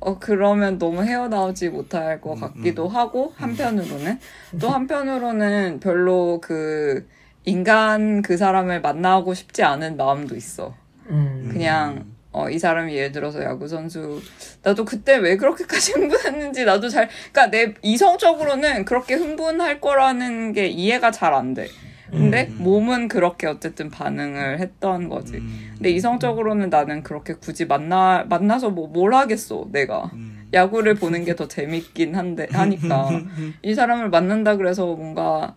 어 0.00 0.18
그러면 0.20 0.78
너무 0.78 1.02
헤어나오지 1.02 1.70
못할 1.70 2.20
것 2.20 2.34
음, 2.34 2.40
같기도 2.40 2.86
음. 2.88 2.94
하고 2.94 3.32
한편으로는 3.36 4.18
또 4.60 4.68
한편으로는 4.68 5.80
별로 5.80 6.40
그 6.40 7.08
인간 7.48 8.22
그 8.22 8.36
사람을 8.36 8.80
만나고 8.80 9.34
싶지 9.34 9.62
않은 9.62 9.96
마음도 9.96 10.36
있어. 10.36 10.74
음. 11.10 11.48
그냥 11.52 12.04
어, 12.30 12.50
이 12.50 12.58
사람이 12.58 12.94
예를 12.94 13.12
들어서 13.12 13.42
야구 13.42 13.66
선수 13.68 14.20
나도 14.62 14.84
그때 14.84 15.16
왜 15.16 15.36
그렇게까지 15.36 15.92
흥분했는지 15.98 16.64
나도 16.64 16.88
잘 16.88 17.08
그러니까 17.32 17.50
내 17.50 17.74
이성적으로는 17.82 18.84
그렇게 18.84 19.14
흥분할 19.14 19.80
거라는 19.80 20.52
게 20.52 20.66
이해가 20.68 21.10
잘 21.10 21.32
안 21.34 21.54
돼. 21.54 21.68
근데 22.10 22.48
음. 22.50 22.62
몸은 22.64 23.08
그렇게 23.08 23.46
어쨌든 23.46 23.90
반응을 23.90 24.60
했던 24.60 25.08
거지. 25.10 25.36
음. 25.38 25.72
근데 25.74 25.90
이성적으로는 25.90 26.70
나는 26.70 27.02
그렇게 27.02 27.34
굳이 27.34 27.66
만나 27.66 28.24
만나서 28.28 28.70
뭐 28.70 28.88
뭘 28.88 29.12
하겠어 29.14 29.66
내가 29.72 30.10
음. 30.14 30.48
야구를 30.54 30.94
보는 30.94 31.24
게 31.26 31.34
더 31.34 31.46
재밌긴 31.48 32.14
한데 32.14 32.48
하니까 32.50 33.10
이 33.62 33.74
사람을 33.74 34.08
만난다 34.10 34.56
그래서 34.56 34.86
뭔가 34.86 35.54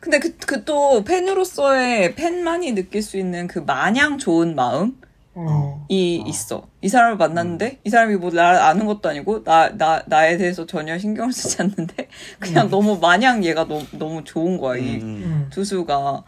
근데 0.00 0.18
그 0.18 0.36
그 0.46 0.64
또 0.64 1.04
팬으로서의 1.04 2.14
팬만이 2.14 2.72
느낄 2.72 3.02
수 3.02 3.16
있는 3.18 3.46
그 3.46 3.58
마냥 3.60 4.18
좋은 4.18 4.54
마음이 4.54 4.92
어. 5.34 5.86
있어. 6.26 6.66
이 6.80 6.88
사람을 6.88 7.16
만났는데 7.18 7.80
이 7.84 7.90
사람이 7.90 8.16
뭐 8.16 8.30
나를 8.30 8.58
아는 8.60 8.86
것도 8.86 9.08
아니고 9.08 9.44
나 9.44 9.70
나 9.76 10.02
나에 10.06 10.36
대해서 10.38 10.66
전혀 10.66 10.98
신경을 10.98 11.32
쓰지 11.32 11.62
않는데 11.62 12.08
그냥 12.40 12.70
너무 12.70 12.98
마냥 12.98 13.44
얘가 13.44 13.66
너무 13.68 13.84
너무 13.92 14.24
좋은 14.24 14.56
거야 14.58 14.78
이 14.78 14.96
음. 14.96 15.22
음. 15.24 15.46
투수가 15.50 15.96
하, 15.96 16.24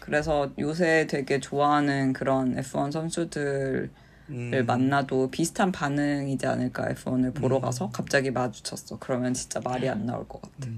그래서 0.00 0.50
요새 0.58 1.06
되게 1.08 1.38
좋아하는 1.40 2.12
그런 2.12 2.56
F1 2.56 2.92
선수들을 2.92 3.90
음. 4.30 4.64
만나도 4.66 5.30
비슷한 5.30 5.72
반응이지 5.72 6.46
않을까 6.46 6.86
F1을 6.94 7.34
보러 7.34 7.56
음. 7.56 7.62
가서 7.62 7.90
갑자기 7.90 8.30
마주쳤어. 8.30 8.98
그러면 9.00 9.34
진짜 9.34 9.60
말이 9.62 9.88
안 9.88 10.06
나올 10.06 10.26
것 10.28 10.40
같아. 10.42 10.68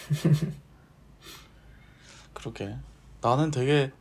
그러게. 2.40 2.74
나는 3.20 3.50
되게 3.50 3.92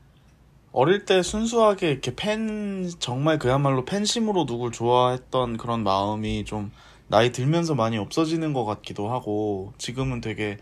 어릴 0.72 1.06
때 1.06 1.22
순수하게 1.22 1.92
이렇게 1.92 2.16
팬, 2.16 2.90
정말 3.00 3.40
그야말로 3.40 3.86
팬심으로 3.86 4.46
누굴 4.46 4.72
좋아했던 4.72 5.58
그런 5.58 5.84
마음이 5.84 6.46
좀 6.46 6.72
나이 7.08 7.32
들면서 7.32 7.76
많이 7.76 7.98
없어지는 7.98 8.54
것 8.54 8.66
같기도 8.66 9.10
하고, 9.12 9.74
지금은 9.78 10.22
되게 10.22 10.58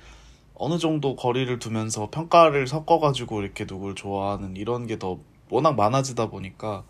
어느 0.55 0.79
정도 0.79 1.15
거리를 1.15 1.59
두면서 1.59 2.09
평가를 2.09 2.67
섞어가지고 2.67 3.41
이렇게 3.41 3.65
누굴 3.65 3.95
좋아하는 3.95 4.55
이런 4.55 4.87
게 4.87 4.97
더 4.97 5.19
워낙 5.49 5.75
많아지다 5.75 6.29
보니까 6.29 6.83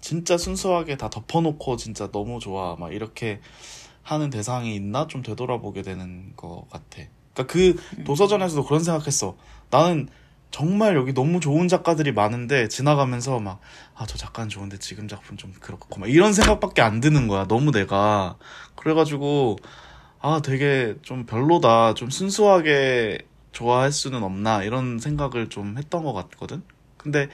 진짜 0.00 0.38
순수하게 0.38 0.96
다 0.96 1.10
덮어놓고 1.10 1.76
진짜 1.76 2.10
너무 2.10 2.38
좋아. 2.38 2.76
막 2.76 2.92
이렇게 2.92 3.40
하는 4.02 4.30
대상이 4.30 4.74
있나? 4.74 5.06
좀 5.06 5.22
되돌아보게 5.22 5.82
되는 5.82 6.32
것 6.36 6.64
같아. 6.70 7.02
그러니까 7.34 7.52
그 7.52 8.04
도서전에서도 8.04 8.64
그런 8.64 8.82
생각했어. 8.82 9.36
나는 9.70 10.08
정말 10.50 10.96
여기 10.96 11.12
너무 11.12 11.40
좋은 11.40 11.68
작가들이 11.68 12.12
많은데 12.12 12.68
지나가면서 12.68 13.38
막, 13.38 13.60
아, 13.94 14.06
저 14.06 14.16
작가는 14.16 14.48
좋은데 14.48 14.78
지금 14.78 15.08
작품 15.08 15.36
좀 15.36 15.52
그렇고, 15.60 16.00
막 16.00 16.10
이런 16.10 16.32
생각밖에 16.32 16.82
안 16.82 17.00
드는 17.00 17.28
거야. 17.28 17.46
너무 17.46 17.70
내가. 17.70 18.36
그래가지고, 18.74 19.56
아, 20.20 20.40
되게 20.42 20.94
좀 21.02 21.26
별로다. 21.26 21.94
좀 21.94 22.10
순수하게 22.10 23.26
좋아할 23.52 23.92
수는 23.92 24.22
없나. 24.22 24.62
이런 24.62 24.98
생각을 24.98 25.48
좀 25.48 25.76
했던 25.78 26.02
것 26.04 26.12
같거든. 26.12 26.62
근데 26.96 27.28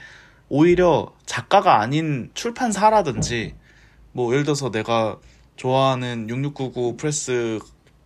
오히려 0.49 1.13
작가가 1.25 1.79
아닌 1.79 2.31
출판사라든지, 2.33 3.55
뭐, 4.11 4.31
예를 4.33 4.43
들어서 4.43 4.71
내가 4.71 5.17
좋아하는 5.55 6.29
6699 6.29 6.97
프레스 6.97 7.59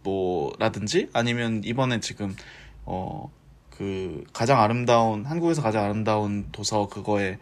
뭐라든지 0.03 1.09
아니면 1.13 1.61
이번에 1.63 1.99
지금 1.99 2.35
어 2.85 3.31
그 3.79 4.25
가장 4.33 4.61
아름다운 4.61 5.25
한국에서 5.25 5.61
가장 5.61 5.85
아름다운 5.85 6.47
도서 6.51 6.89
그거에 6.89 7.37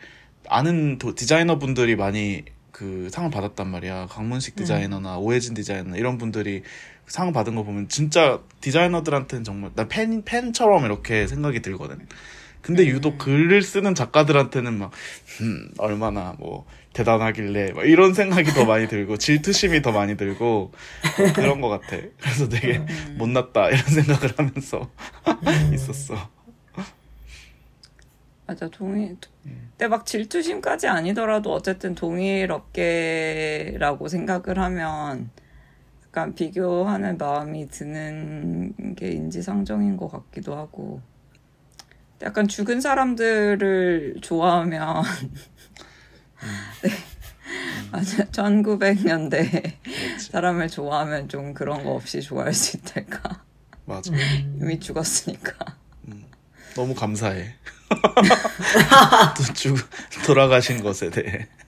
아는 0.47 0.99
도- 0.99 1.15
디자이너 1.15 1.57
분들이 1.57 1.95
많이 1.95 2.43
그 2.71 3.09
상을 3.11 3.31
받았단 3.31 3.67
말이야. 3.67 4.05
강문식 4.05 4.55
디자이너나 4.55 5.17
오해진 5.17 5.55
디자이너 5.55 5.97
이런 5.97 6.19
분들이 6.19 6.61
상을 7.07 7.33
받은 7.33 7.55
거 7.55 7.63
보면 7.63 7.89
진짜 7.89 8.39
디자이너들한테는 8.61 9.43
정말 9.43 9.71
나 9.73 9.87
팬, 9.87 10.23
팬처럼 10.23 10.85
이렇게 10.85 11.25
생각이 11.25 11.63
들거든. 11.63 12.07
근데 12.61 12.85
유독 12.85 13.17
글을 13.17 13.63
쓰는 13.63 13.95
작가들한테는 13.95 14.77
막, 14.77 14.91
음, 15.41 15.71
얼마나 15.79 16.35
뭐, 16.37 16.65
대단하길래, 16.97 17.73
막 17.73 17.85
이런 17.85 18.13
생각이 18.13 18.51
더 18.51 18.65
많이 18.65 18.87
들고, 18.87 19.17
질투심이 19.19 19.81
더 19.83 19.91
많이 19.91 20.17
들고, 20.17 20.71
뭐 21.17 21.33
그런 21.33 21.61
것 21.61 21.69
같아. 21.69 21.97
그래서 22.19 22.49
되게 22.49 22.81
못났다, 23.17 23.69
이런 23.69 23.83
생각을 23.83 24.33
하면서 24.35 24.89
있었어. 25.73 26.15
맞아, 28.47 28.67
동일. 28.69 29.17
근데 29.43 29.87
막 29.87 30.05
질투심까지 30.05 30.87
아니더라도 30.87 31.53
어쨌든 31.53 31.93
동일 31.93 32.51
업계라고 32.51 34.07
생각을 34.07 34.57
하면 34.57 35.29
약간 36.07 36.33
비교하는 36.33 37.17
마음이 37.17 37.67
드는 37.67 38.95
게 38.95 39.11
인지상정인 39.11 39.97
것 39.97 40.07
같기도 40.07 40.55
하고. 40.55 41.01
약간 42.23 42.47
죽은 42.47 42.81
사람들을 42.81 44.15
좋아하면 44.21 45.03
네. 46.83 46.89
맞아 47.91 48.23
1900년대 48.25 49.73
그렇지. 49.83 50.31
사람을 50.31 50.67
좋아하면 50.69 51.29
좀 51.29 51.53
그런 51.53 51.83
거 51.83 51.91
없이 51.91 52.21
좋아할 52.21 52.53
수 52.53 52.77
있달까 52.77 53.43
맞아. 53.85 54.11
이미 54.59 54.79
죽었으니까 54.79 55.53
너무 56.75 56.93
감사해. 56.93 57.55
또 59.37 59.53
죽, 59.53 59.75
돌아가신 60.27 60.83
것에 60.83 61.09
대해. 61.09 61.47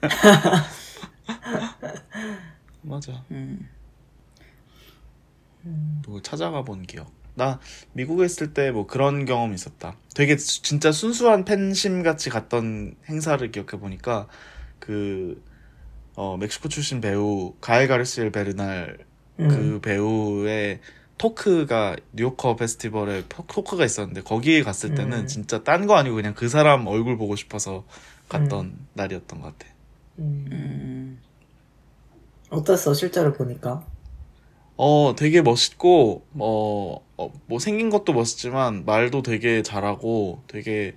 맞아. 2.82 3.24
음. 3.30 3.68
또 6.02 6.22
찾아가 6.22 6.62
본 6.62 6.82
기억. 6.84 7.12
나 7.34 7.58
미국에 7.92 8.24
있을 8.24 8.52
때 8.54 8.70
뭐 8.70 8.86
그런 8.86 9.24
경험이 9.24 9.54
있었다. 9.54 9.96
되게 10.14 10.36
수- 10.36 10.62
진짜 10.62 10.92
순수한 10.92 11.44
팬심 11.44 12.02
같이 12.02 12.28
갔던 12.30 12.94
행사를 13.08 13.50
기억해 13.50 13.78
보니까 13.80 14.28
그 14.80 15.42
어, 16.16 16.36
멕시코 16.38 16.68
출신 16.68 17.00
배우 17.00 17.54
가엘 17.60 17.88
가르시엘 17.88 18.32
베르날 18.32 18.98
음. 19.40 19.48
그 19.48 19.80
배우의 19.80 20.80
토크가 21.18 21.96
뉴요커 22.14 22.56
페스티벌에 22.56 23.24
토- 23.28 23.46
토크가 23.46 23.84
있었는데 23.84 24.22
거기에 24.22 24.62
갔을 24.62 24.94
때는 24.94 25.20
음. 25.20 25.26
진짜 25.26 25.62
딴 25.64 25.86
거 25.86 25.94
아니고 25.96 26.16
그냥 26.16 26.34
그 26.34 26.48
사람 26.48 26.86
얼굴 26.86 27.16
보고 27.18 27.36
싶어서 27.36 27.84
갔던 28.28 28.86
날이었던 28.94 29.40
것 29.40 29.58
같아. 29.58 29.72
음. 30.18 30.46
음. 30.52 31.20
어땠어 32.50 32.94
실제로 32.94 33.32
보니까? 33.32 33.86
어, 34.76 35.14
되게 35.16 35.42
멋있고, 35.42 36.26
어, 36.38 37.04
어, 37.18 37.32
뭐 37.46 37.58
생긴 37.58 37.90
것도 37.90 38.12
멋있지만 38.14 38.84
말도 38.86 39.22
되게 39.22 39.62
잘하고 39.62 40.42
되게 40.46 40.96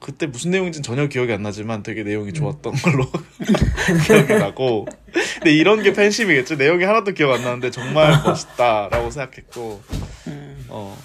그때 0.00 0.26
무슨 0.26 0.50
내용인지는 0.50 0.82
전혀 0.82 1.06
기억이 1.06 1.32
안 1.32 1.42
나지만 1.42 1.82
되게 1.82 2.02
내용이 2.02 2.32
좋았던 2.32 2.74
걸로 2.82 3.06
기억이 4.06 4.34
나고. 4.34 4.86
근데 5.34 5.52
이런 5.52 5.82
게 5.82 5.92
팬심이겠죠. 5.92 6.56
내용이 6.56 6.84
하나도 6.84 7.12
기억 7.12 7.32
안 7.32 7.42
나는데 7.42 7.70
정말 7.70 8.22
멋있다라고 8.24 9.10
생각했고, 9.10 9.82
음. 10.26 10.66
어, 10.68 10.96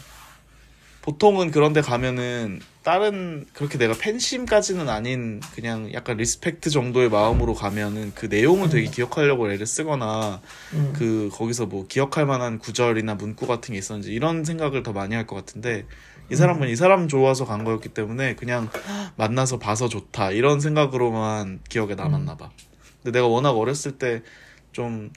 보통은 1.02 1.52
그런데 1.52 1.82
가면은 1.82 2.60
다른 2.84 3.46
그렇게 3.54 3.78
내가 3.78 3.94
팬심까지는 3.96 4.90
아닌 4.90 5.40
그냥 5.54 5.92
약간 5.94 6.18
respect 6.18 6.70
정도의 6.70 7.10
마음으로 7.10 7.54
가면은 7.54 8.12
그 8.16 8.26
내용을 8.26 8.70
되게 8.70 8.90
기억하려고 8.90 9.52
애를 9.52 9.66
쓰거나 9.66 10.42
음. 10.74 10.94
그 10.96 11.30
거기서 11.32 11.68
뭐 11.68 11.86
기억할 11.88 12.26
만한 12.26 12.60
구절이나 12.60 13.16
문구 13.16 13.48
같은 13.48 13.74
게 13.74 13.80
있었는지 13.80 14.12
이런 14.12 14.44
생각을 14.44 14.84
더 14.84 14.94
많이 14.94 15.16
할 15.16 15.26
것 15.28 15.36
같은데 15.36 15.86
이 16.32 16.36
사람은 16.36 16.70
이 16.70 16.76
사람 16.76 17.08
좋아서 17.08 17.46
간 17.46 17.64
거였기 17.64 17.90
때문에 17.90 18.36
그냥 18.36 18.70
만나서 19.18 19.60
봐서 19.60 19.88
좋다 19.90 20.32
이런 20.32 20.60
생각으로만 20.60 21.60
기억에 21.70 21.96
남았나 21.96 22.38
봐. 22.38 22.50
근데 23.04 23.18
내가 23.20 23.28
워낙 23.28 23.52
어렸을 23.52 23.94
때 23.98 24.22
좀 24.72 25.12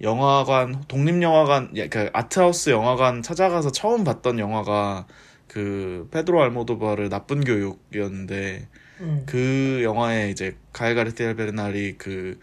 영화관 0.00 0.82
독립 0.88 1.20
영화관 1.22 1.72
그 1.90 2.10
아트하우스 2.12 2.70
영화관 2.70 3.22
찾아가서 3.22 3.72
처음 3.72 4.04
봤던 4.04 4.38
영화가 4.38 5.06
그 5.46 6.08
페드로 6.12 6.42
알모도바르 6.42 7.08
나쁜 7.08 7.42
교육이었는데 7.44 8.68
음. 9.00 9.22
그 9.26 9.80
영화에 9.82 10.30
이제 10.30 10.56
가엘 10.72 10.94
가르티아 10.94 11.34
베르날이 11.34 11.96
그 11.98 12.38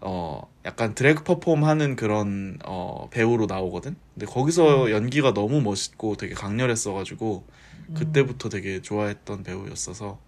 어 0.00 0.42
약간 0.64 0.94
드래그 0.94 1.24
퍼폼 1.24 1.64
하는 1.64 1.96
그런 1.96 2.58
어 2.64 3.08
배우로 3.10 3.46
나오거든. 3.46 3.96
근데 4.14 4.26
거기서 4.26 4.90
연기가 4.90 5.34
너무 5.34 5.60
멋있고 5.60 6.16
되게 6.16 6.34
강렬했어 6.34 6.92
가지고 6.94 7.44
그때부터 7.94 8.48
되게 8.48 8.80
좋아했던 8.82 9.42
배우였어서 9.44 10.20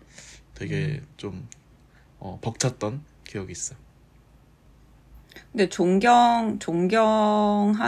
되게 0.55 1.03
좀 1.17 1.49
어, 2.19 2.39
벅찼던 2.43 3.05
기억이 3.25 3.53
있어. 3.53 3.77
근데 5.53 5.69
존경, 5.69 6.59
존경하는 6.59 7.85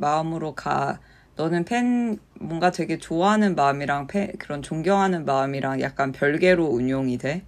마음으로 0.00 0.54
가. 0.54 1.00
너는 1.36 1.64
팬, 1.64 2.18
뭔가 2.40 2.70
되게 2.70 2.98
좋아하는 2.98 3.54
마음이랑 3.54 4.06
팬, 4.06 4.32
그런 4.38 4.62
존경하는 4.62 5.24
마음이랑 5.26 5.80
약간 5.82 6.12
별개로 6.12 6.66
운용이 6.66 7.18
돼? 7.18 7.44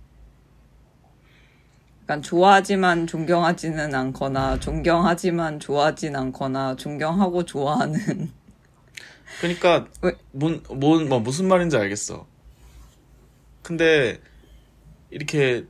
약간 2.09 2.23
좋아하지만 2.23 3.07
존경하지는 3.07 3.95
않거나, 3.95 4.59
존경하지만 4.61 5.61
좋아하진 5.61 6.17
않거나, 6.17 6.75
존경하고 6.77 7.45
좋아하는. 7.45 8.31
그러니까 9.41 9.87
왜? 10.00 10.12
뭔, 10.33 10.62
뭔, 10.71 11.07
뭐 11.11 11.21
무슨 11.21 11.49
말인지 11.49 11.77
알겠어. 11.77 12.27
근데 13.62 14.23
이렇게 15.11 15.67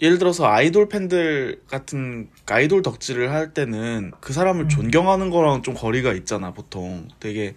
예를 0.00 0.16
들어서 0.16 0.46
아이돌 0.46 0.88
팬들 0.88 1.60
같은 1.68 2.30
아이돌 2.46 2.80
덕질을 2.80 3.30
할 3.30 3.52
때는 3.52 4.12
그 4.22 4.32
사람을 4.32 4.70
존경하는 4.70 5.28
거랑 5.28 5.62
좀 5.62 5.74
거리가 5.74 6.14
있잖아, 6.14 6.54
보통. 6.54 7.06
되게 7.20 7.54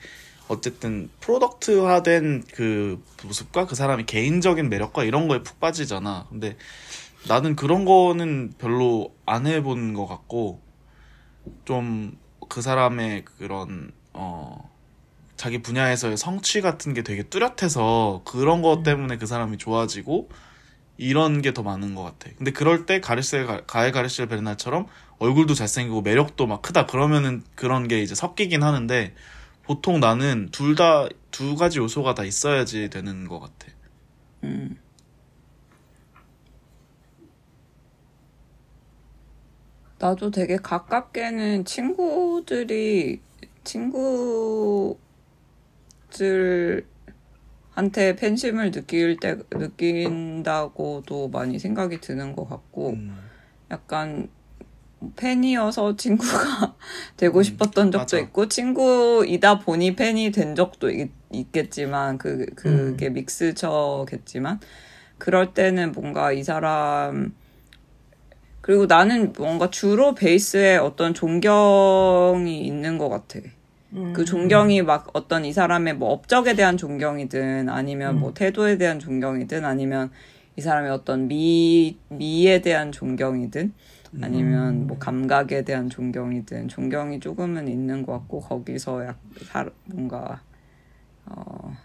어쨌든 0.50 1.10
프로덕트화된 1.22 2.44
그 2.52 3.02
모습과 3.24 3.66
그 3.66 3.76
사람의 3.76 4.08
개인적인 4.08 4.68
매력과 4.68 5.06
이런 5.06 5.30
거에 5.30 5.42
푹 5.42 5.62
빠지잖아. 5.62 6.26
근데 6.30 6.58
나는 7.28 7.56
그런 7.56 7.86
거는 7.86 8.54
별로 8.58 9.14
안 9.26 9.48
해본 9.48 9.94
것 9.94 10.06
같고 10.08 10.62
좀 11.66 12.18
그 12.52 12.64
사람의 12.64 13.26
그런 13.26 13.92
어 14.14 14.72
자기 15.38 15.62
분야에서의 15.62 16.18
성취 16.18 16.62
같은 16.62 16.94
게 16.96 17.04
되게 17.04 17.24
뚜렷해서 17.24 18.24
그런 18.26 18.62
것 18.64 18.84
때문에 18.84 19.18
그 19.18 19.28
사람이 19.28 19.58
좋아지고 19.60 20.30
이런 20.98 21.42
게 21.44 21.54
더 21.54 21.64
많은 21.64 21.96
것 21.96 22.04
같아. 22.04 22.32
근데 22.38 22.52
그럴 22.52 22.86
때 22.88 23.02
가르시엘 23.02 23.48
가- 23.48 23.66
가엘 23.68 23.92
가르시엘 23.94 24.28
베르날처럼 24.30 24.88
얼굴도 25.20 25.54
잘생기고 25.56 26.02
매력도 26.04 26.48
막 26.48 26.62
크다 26.64 26.86
그러면은 26.88 27.44
그런 27.56 27.88
게 27.88 28.02
이제 28.02 28.16
섞이긴 28.16 28.64
하는데 28.64 29.16
보통 29.64 30.00
나는 30.00 30.50
둘 30.52 30.76
다 30.76 31.10
두 31.32 31.56
가지 31.56 31.80
요소가 31.80 32.16
다 32.16 32.24
있어야지 32.26 32.90
되는 32.90 33.28
것 33.28 33.40
같아. 33.40 33.68
음. 34.44 34.78
나도 40.00 40.32
되게 40.32 40.56
가깝게는 40.56 41.66
친구들이 41.66 43.22
친구들한테 43.66 44.96
팬심을 48.18 48.72
느낄 48.72 49.18
때 49.18 49.38
느낀다고도 49.52 51.28
많이 51.28 51.60
생각이 51.60 52.00
드는 52.00 52.34
것 52.34 52.48
같고 52.48 52.92
음. 52.92 53.18
약간 53.70 54.30
팬이어서 55.18 55.98
친구가 55.98 56.76
되고 57.18 57.44
싶었던 57.44 57.92
적도 57.92 58.18
맞아. 58.18 58.20
있고 58.20 58.48
친구이다 58.48 59.60
보니 59.60 59.98
팬이 59.98 60.32
된 60.32 60.56
적도 60.56 60.90
있, 60.90 61.12
있겠지만 61.32 62.18
그 62.18 62.46
그게 62.56 63.10
믹스처겠지만 63.10 64.62
그럴 65.18 65.54
때는 65.54 65.92
뭔가 65.92 66.32
이 66.32 66.44
사람 66.44 67.34
그리고 68.70 68.86
나는 68.86 69.34
뭔가 69.36 69.72
주로 69.72 70.14
베이스에 70.14 70.78
어떤 70.78 71.16
존경이 71.16 72.64
있는 72.68 73.00
것 73.00 73.10
같아. 73.10 73.40
음. 73.94 74.14
그 74.14 74.24
존경이 74.26 74.84
막 74.84 75.10
어떤 75.14 75.44
이 75.44 75.52
사람의 75.52 75.96
뭐 75.96 76.12
업적에 76.12 76.54
대한 76.54 76.78
존경이든 76.78 77.68
아니면 77.68 78.20
뭐 78.20 78.32
태도에 78.36 78.78
대한 78.78 79.00
존경이든 79.00 79.66
아니면 79.66 80.12
이 80.56 80.62
사람의 80.62 80.92
어떤 80.92 81.28
미, 81.28 81.98
미에 82.10 82.62
대한 82.62 82.92
존경이든 82.92 83.74
아니면 84.22 84.86
뭐 84.86 85.00
감각에 85.00 85.64
대한 85.64 85.90
존경이든 85.90 86.68
존경이 86.68 87.22
조금은 87.22 87.68
있는 87.68 88.06
것 88.06 88.12
같고 88.12 88.42
거기서 88.42 89.04
약 89.04 89.20
사, 89.46 89.68
뭔가 89.86 90.44
어 91.26 91.76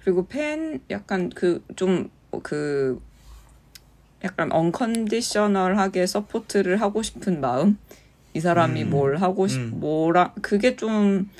그리고 0.00 0.26
팬 0.26 0.80
약간 0.88 1.28
그 1.28 1.62
좀그 1.76 3.02
약간 4.24 4.50
unconditional하게 4.52 6.06
support를 6.06 6.80
하고 6.80 7.02
싶은 7.02 7.40
마음 7.40 7.78
이 8.34 8.40
사람이 8.40 8.84
음. 8.84 8.90
뭘 8.90 9.16
하고 9.16 9.46
싶 9.46 9.58
음. 9.58 9.72
뭐라 9.80 10.32
그게 10.42 10.76
좀 10.76 11.30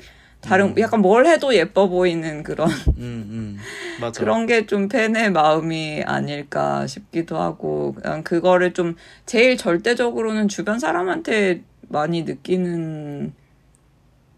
다른 0.41 0.73
약간 0.79 1.01
뭘 1.01 1.25
해도 1.25 1.53
예뻐 1.53 1.87
보이는 1.89 2.43
그런 2.43 2.69
음, 2.97 3.57
음. 3.99 4.11
그런 4.15 4.45
게 4.45 4.65
좀 4.65 4.87
팬의 4.87 5.31
마음이 5.31 6.03
아닐까 6.05 6.87
싶기도 6.87 7.37
하고 7.37 7.93
그냥 7.93 8.23
그거를 8.23 8.73
좀 8.73 8.95
제일 9.25 9.57
절대적으로는 9.57 10.47
주변 10.47 10.79
사람한테 10.79 11.61
많이 11.89 12.23
느끼는 12.23 13.33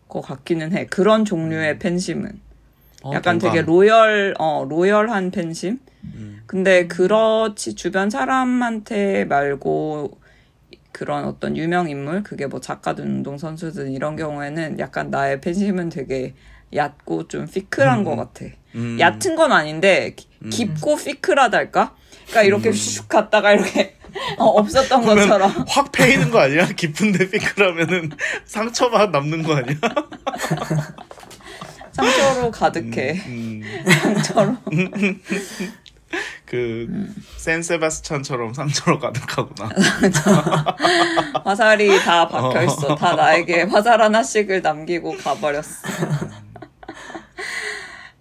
것 0.08 0.22
같기는 0.22 0.74
해. 0.74 0.88
그런 0.88 1.24
종류의 1.24 1.78
팬심은 1.80 2.40
어, 3.04 3.12
약간 3.14 3.38
동감. 3.40 3.56
되게 3.56 3.66
로열 3.66 4.36
어 4.40 4.66
로열한 4.70 5.32
팬심. 5.32 5.80
음. 6.04 6.42
근데 6.46 6.88
그렇지 6.88 7.76
주변 7.76 8.10
사람한테 8.10 9.26
말고 9.26 10.20
그런 10.92 11.26
어떤 11.26 11.56
유명 11.58 11.90
인물 11.90 12.24
그게 12.24 12.48
뭐 12.48 12.60
작가든 12.60 13.04
운동 13.06 13.38
선수든 13.38 13.92
이런 13.92 14.16
경우에는 14.16 14.78
약간 14.80 15.10
나의 15.10 15.42
팬심은 15.42 15.90
되게 15.90 16.34
얕고 16.76 17.28
좀 17.28 17.48
피클한 17.48 18.00
음, 18.00 18.04
것 18.04 18.12
음. 18.14 18.18
같아. 18.18 18.46
음. 18.76 18.98
얕은 19.00 19.36
건 19.36 19.52
아닌데 19.52 20.14
기- 20.16 20.28
깊고 20.50 20.96
피클하달까? 20.98 21.96
그러니까 22.28 22.44
이렇게 22.44 22.72
슉 22.72 23.08
갔다가 23.08 23.52
이렇게 23.54 23.96
어, 24.38 24.46
없었던 24.46 25.06
것처럼 25.06 25.50
확 25.68 25.92
패이는 25.92 26.32
거 26.32 26.40
아니야? 26.40 26.66
깊은데 26.68 27.30
삐끗하면은 27.30 28.12
상처만 28.46 29.12
남는 29.12 29.44
거 29.44 29.56
아니야? 29.56 29.76
상처로 31.92 32.52
가득해. 32.52 33.14
음, 33.28 33.62
상처로. 34.02 34.56
그 36.46 36.88
센세바스찬처럼 37.38 38.54
상처로 38.54 39.00
가득하구나. 39.00 39.70
화살이 41.46 41.98
다 42.00 42.28
박혀 42.28 42.64
있어. 42.64 42.96
다 42.96 43.16
나에게 43.16 43.64
화살 43.64 44.02
하나씩을 44.02 44.62
남기고 44.62 45.18
가버렸어. 45.18 45.66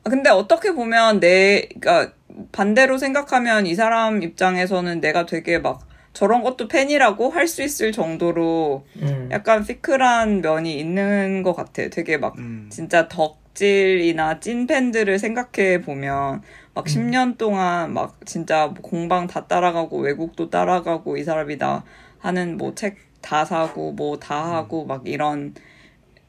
근데 0.05 0.31
어떻게 0.31 0.73
보면 0.73 1.21
내, 1.21 1.69
그니까 1.69 2.13
반대로 2.53 2.99
생각하면 2.99 3.67
이 3.67 3.75
사람 3.75 4.23
입장에서는 4.23 5.01
내가 5.01 5.27
되게 5.27 5.59
막 5.59 5.81
저런 6.13 6.43
것도 6.43 6.69
팬이라고 6.69 7.31
할 7.31 7.47
수 7.47 7.63
있을 7.63 7.93
정도로 7.93 8.87
음. 8.97 9.29
약간 9.33 9.65
피클한 9.65 10.41
면이 10.41 10.79
있는 10.79 11.43
것 11.43 11.55
같아. 11.55 11.89
되게 11.89 12.17
막 12.17 12.37
음. 12.39 12.69
진짜 12.73 13.09
덕 13.09 13.39
질이나 13.61 14.41
찐 14.41 14.67
팬들을 14.67 15.19
생각해 15.19 15.83
보면 15.83 16.43
막 16.75 16.85
10년 16.87 17.37
동안 17.37 17.93
막 17.93 18.19
진짜 18.25 18.67
뭐 18.69 18.77
공방 18.83 19.27
다 19.27 19.47
따라가고 19.47 19.99
외국도 19.99 20.49
따라가고 20.51 21.17
이 21.19 21.25
사람이 21.25 21.59
다 21.59 21.85
하는 22.19 22.57
뭐 22.57 22.75
책 22.75 22.97
다 23.23 23.45
사고 23.45 23.93
뭐 23.93 24.19
다 24.19 24.57
하고 24.57 24.85
막 24.87 25.07
이런 25.07 25.55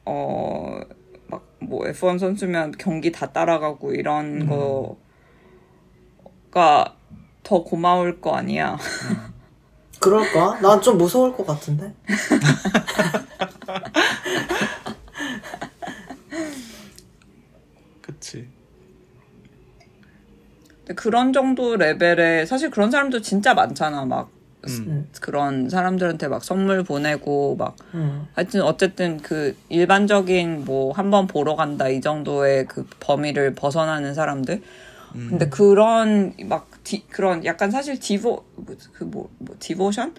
어 0.04 0.80
막 1.28 1.42
뭐 1.60 1.84
F1 1.86 2.18
선수면 2.18 2.72
경기 2.78 3.10
다 3.12 3.32
따라가고 3.32 3.94
이런 3.94 4.46
거가 6.50 6.96
더 7.42 7.62
고마울 7.64 8.20
거 8.20 8.34
아니야. 8.34 8.76
그럴까? 10.00 10.58
난 10.60 10.80
좀 10.82 10.98
무서울 10.98 11.34
것 11.34 11.46
같은데. 11.46 11.94
근데 20.68 20.81
그런 20.94 21.32
정도 21.32 21.76
레벨에 21.76 22.46
사실 22.46 22.70
그런 22.70 22.90
사람도 22.90 23.20
진짜 23.22 23.54
많잖아. 23.54 24.04
막 24.04 24.30
음. 24.68 25.08
그런 25.20 25.68
사람들한테 25.68 26.28
막 26.28 26.44
선물 26.44 26.84
보내고 26.84 27.56
막 27.56 27.74
음. 27.94 28.26
하여튼 28.34 28.62
어쨌든 28.62 29.18
그 29.20 29.56
일반적인 29.68 30.64
뭐 30.64 30.92
한 30.92 31.10
번 31.10 31.26
보러 31.26 31.56
간다 31.56 31.88
이 31.88 32.00
정도의 32.00 32.66
그 32.66 32.86
범위를 33.00 33.54
벗어나는 33.54 34.14
사람들. 34.14 34.62
음. 35.16 35.26
근데 35.30 35.48
그런 35.48 36.32
막 36.44 36.68
디, 36.84 37.04
그런 37.08 37.44
약간 37.44 37.70
사실 37.70 37.98
디보 37.98 38.44
그뭐 38.92 39.30
뭐 39.38 39.56
디보션 39.58 40.14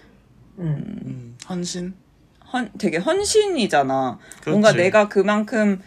음. 0.58 1.00
음, 1.06 1.36
헌신? 1.48 1.94
헌 2.52 2.70
되게 2.78 2.98
헌신이잖아. 2.98 4.18
그렇지. 4.42 4.50
뭔가 4.50 4.72
내가 4.72 5.08
그만큼 5.08 5.80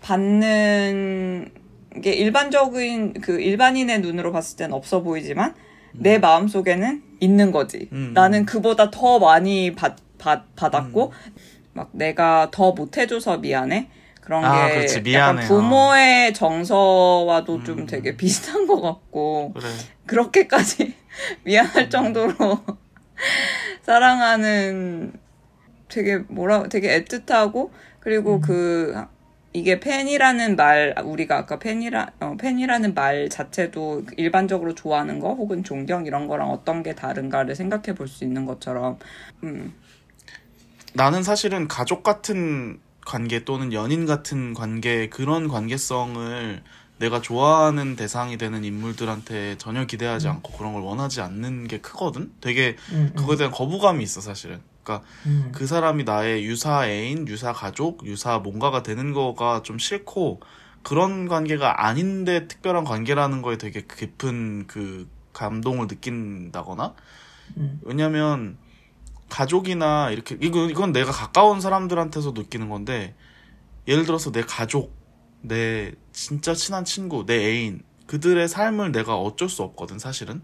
받는 0.00 1.50
게 2.00 2.12
일반적인 2.12 3.14
그 3.20 3.40
일반인의 3.40 4.00
눈으로 4.00 4.32
봤을 4.32 4.56
땐 4.56 4.72
없어 4.72 5.02
보이지만 5.02 5.54
내 5.92 6.18
마음 6.18 6.48
속에는 6.48 7.02
있는 7.20 7.52
거지. 7.52 7.88
음. 7.92 8.12
나는 8.14 8.44
그보다 8.44 8.90
더 8.90 9.18
많이 9.18 9.74
받, 9.74 9.96
받, 10.18 10.54
받았고 10.56 11.12
막 11.72 11.90
내가 11.92 12.48
더 12.50 12.72
못해줘서 12.72 13.38
미안해. 13.38 13.88
그런 14.20 14.44
아, 14.44 14.68
게 14.68 14.74
그렇지. 14.74 14.96
약간 15.14 15.36
미안해. 15.36 15.46
부모의 15.46 16.34
정서와도 16.34 17.62
좀 17.62 17.78
음. 17.80 17.86
되게 17.86 18.16
비슷한 18.16 18.66
것 18.66 18.80
같고 18.80 19.52
그래. 19.54 19.66
그렇게까지 20.06 20.94
미안할 21.44 21.88
정도로 21.88 22.34
사랑하는 23.82 25.12
되게 25.88 26.16
뭐라 26.28 26.64
되게 26.64 27.00
애틋하고 27.04 27.70
그리고 28.00 28.40
그 28.40 28.94
이게 29.56 29.80
팬이라는 29.80 30.54
말 30.56 30.94
우리가 31.02 31.38
아까 31.38 31.58
팬이라 31.58 32.12
어, 32.20 32.36
팬이라는 32.38 32.92
말 32.92 33.30
자체도 33.30 34.02
일반적으로 34.18 34.74
좋아하는 34.74 35.18
거 35.18 35.32
혹은 35.32 35.64
존경 35.64 36.04
이런 36.04 36.28
거랑 36.28 36.50
어떤 36.50 36.82
게 36.82 36.94
다른가를 36.94 37.54
생각해 37.54 37.94
볼 37.94 38.06
수 38.06 38.24
있는 38.24 38.44
것처럼 38.44 38.98
음 39.44 39.72
나는 40.92 41.22
사실은 41.22 41.68
가족 41.68 42.02
같은 42.02 42.78
관계 43.04 43.44
또는 43.44 43.72
연인 43.72 44.04
같은 44.04 44.52
관계 44.52 45.08
그런 45.08 45.48
관계성을 45.48 46.62
내가 46.98 47.20
좋아하는 47.20 47.96
대상이 47.96 48.38
되는 48.38 48.62
인물들한테 48.64 49.56
전혀 49.58 49.86
기대하지 49.86 50.28
않고 50.28 50.52
그런 50.52 50.72
걸 50.72 50.82
원하지 50.82 51.20
않는 51.20 51.68
게 51.68 51.80
크거든. 51.80 52.32
되게 52.40 52.76
음. 52.92 53.12
그거에 53.16 53.36
대한 53.36 53.52
거부감이 53.52 54.02
있어 54.02 54.20
사실은. 54.20 54.60
그러니까 54.86 55.02
음. 55.26 55.50
그 55.52 55.66
사람이 55.66 56.04
나의 56.04 56.44
유사 56.44 56.86
애인, 56.86 57.26
유사 57.26 57.52
가족, 57.52 58.06
유사 58.06 58.38
뭔가가 58.38 58.84
되는 58.84 59.12
거가 59.12 59.62
좀 59.64 59.78
싫고 59.78 60.40
그런 60.82 61.26
관계가 61.26 61.84
아닌데 61.84 62.46
특별한 62.46 62.84
관계라는 62.84 63.42
거에 63.42 63.58
되게 63.58 63.82
깊은 63.84 64.68
그 64.68 65.08
감동을 65.32 65.88
느낀다거나 65.88 66.94
음. 67.56 67.80
왜냐면 67.82 68.56
가족이나 69.28 70.10
이렇게 70.10 70.38
이거 70.40 70.66
이건 70.70 70.92
내가 70.92 71.10
가까운 71.10 71.60
사람들한테서 71.60 72.30
느끼는 72.30 72.68
건데 72.68 73.16
예를 73.88 74.06
들어서 74.06 74.30
내 74.30 74.42
가족, 74.42 74.94
내 75.42 75.92
진짜 76.12 76.54
친한 76.54 76.84
친구, 76.84 77.26
내 77.26 77.34
애인 77.34 77.82
그들의 78.06 78.46
삶을 78.46 78.92
내가 78.92 79.16
어쩔 79.16 79.48
수 79.48 79.64
없거든 79.64 79.98
사실은 79.98 80.42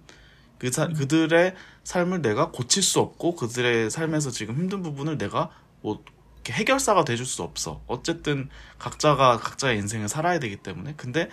그 0.58 0.70
사, 0.70 0.88
그들의 0.88 1.54
삶을 1.84 2.22
내가 2.22 2.50
고칠 2.50 2.82
수 2.82 3.00
없고 3.00 3.36
그들의 3.36 3.90
삶에서 3.90 4.30
지금 4.30 4.56
힘든 4.56 4.82
부분을 4.82 5.18
내가 5.18 5.50
뭐 5.80 6.02
이렇게 6.36 6.52
해결사가 6.52 7.04
돼줄 7.04 7.26
수 7.26 7.42
없어 7.42 7.80
어쨌든 7.86 8.48
각자가 8.78 9.38
각자의 9.38 9.78
인생을 9.78 10.08
살아야 10.08 10.38
되기 10.38 10.56
때문에 10.56 10.94
근데 10.96 11.28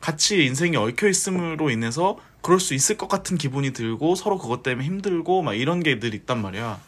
같이 0.00 0.44
인생이 0.44 0.76
얽혀 0.76 1.08
있음으로 1.08 1.70
인해서 1.70 2.18
그럴 2.42 2.58
수 2.58 2.74
있을 2.74 2.96
것 2.96 3.08
같은 3.08 3.38
기분이 3.38 3.72
들고 3.72 4.14
서로 4.16 4.36
그것 4.36 4.62
때문에 4.62 4.84
힘들고 4.84 5.42
막 5.42 5.54
이런 5.54 5.82
게 5.82 6.00
늘 6.00 6.12
있단 6.14 6.42
말이야. 6.42 6.80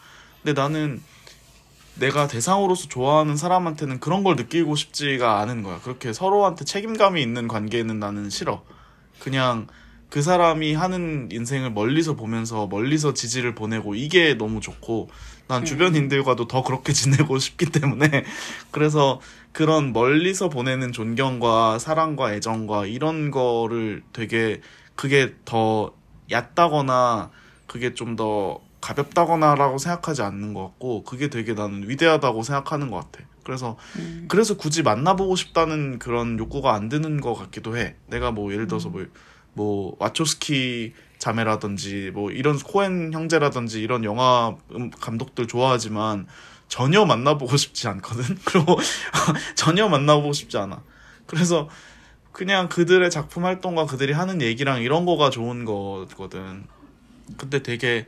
근데 0.42 0.60
나는 0.60 1.00
내가 1.94 2.26
대상으로서 2.26 2.88
좋아하는 2.88 3.36
사람한테는 3.36 4.00
그런 4.00 4.24
걸 4.24 4.34
느끼고 4.34 4.74
싶지가 4.74 5.38
않은 5.40 5.62
거야. 5.62 5.78
그렇게 5.80 6.12
서로한테 6.12 6.64
책임감이 6.64 7.22
있는 7.22 7.46
관계는 7.46 8.00
나는 8.00 8.30
싫어. 8.30 8.64
그냥 9.20 9.68
그 10.14 10.22
사람이 10.22 10.74
하는 10.74 11.28
인생을 11.32 11.72
멀리서 11.72 12.14
보면서 12.14 12.68
멀리서 12.68 13.14
지지를 13.14 13.56
보내고 13.56 13.96
이게 13.96 14.34
너무 14.34 14.60
좋고 14.60 15.10
난 15.48 15.64
주변인들과도 15.64 16.46
더 16.46 16.62
그렇게 16.62 16.92
지내고 16.94 17.40
싶기 17.40 17.66
때문에 17.66 18.22
그래서 18.70 19.20
그런 19.50 19.92
멀리서 19.92 20.50
보내는 20.50 20.92
존경과 20.92 21.80
사랑과 21.80 22.32
애정과 22.32 22.86
이런 22.86 23.32
거를 23.32 24.04
되게 24.12 24.60
그게 24.94 25.34
더 25.44 25.92
얕다거나 26.30 27.32
그게 27.66 27.92
좀 27.94 28.14
더 28.14 28.60
가볍다거나라고 28.84 29.78
생각하지 29.78 30.22
않는 30.22 30.52
것 30.52 30.62
같고 30.64 31.04
그게 31.04 31.28
되게 31.28 31.54
나는 31.54 31.88
위대하다고 31.88 32.42
생각하는 32.42 32.90
것 32.90 32.98
같아. 32.98 33.26
그래서 33.42 33.76
음. 33.96 34.26
그래서 34.28 34.56
굳이 34.58 34.82
만나보고 34.82 35.36
싶다는 35.36 35.98
그런 35.98 36.38
욕구가 36.38 36.74
안 36.74 36.90
드는 36.90 37.22
것 37.22 37.34
같기도 37.34 37.78
해. 37.78 37.96
내가 38.08 38.30
뭐 38.30 38.52
예를 38.52 38.66
들어서 38.68 38.90
뭐, 38.90 39.06
뭐 39.54 39.96
와초스키 39.98 40.92
자매라든지 41.18 42.10
뭐 42.12 42.30
이런 42.30 42.58
코엔 42.58 43.12
형제라든지 43.12 43.80
이런 43.80 44.04
영화 44.04 44.56
음, 44.72 44.90
감독들 44.90 45.46
좋아하지만 45.46 46.26
전혀 46.68 47.04
만나보고 47.04 47.56
싶지 47.56 47.88
않거든. 47.88 48.38
그리고 48.44 48.78
전혀 49.54 49.88
만나보고 49.88 50.32
싶지 50.32 50.58
않아. 50.58 50.82
그래서 51.26 51.68
그냥 52.32 52.68
그들의 52.68 53.10
작품 53.10 53.44
활동과 53.44 53.86
그들이 53.86 54.12
하는 54.12 54.42
얘기랑 54.42 54.82
이런 54.82 55.06
거가 55.06 55.30
좋은 55.30 55.64
거거든. 55.64 56.66
근데 57.36 57.62
되게 57.62 58.06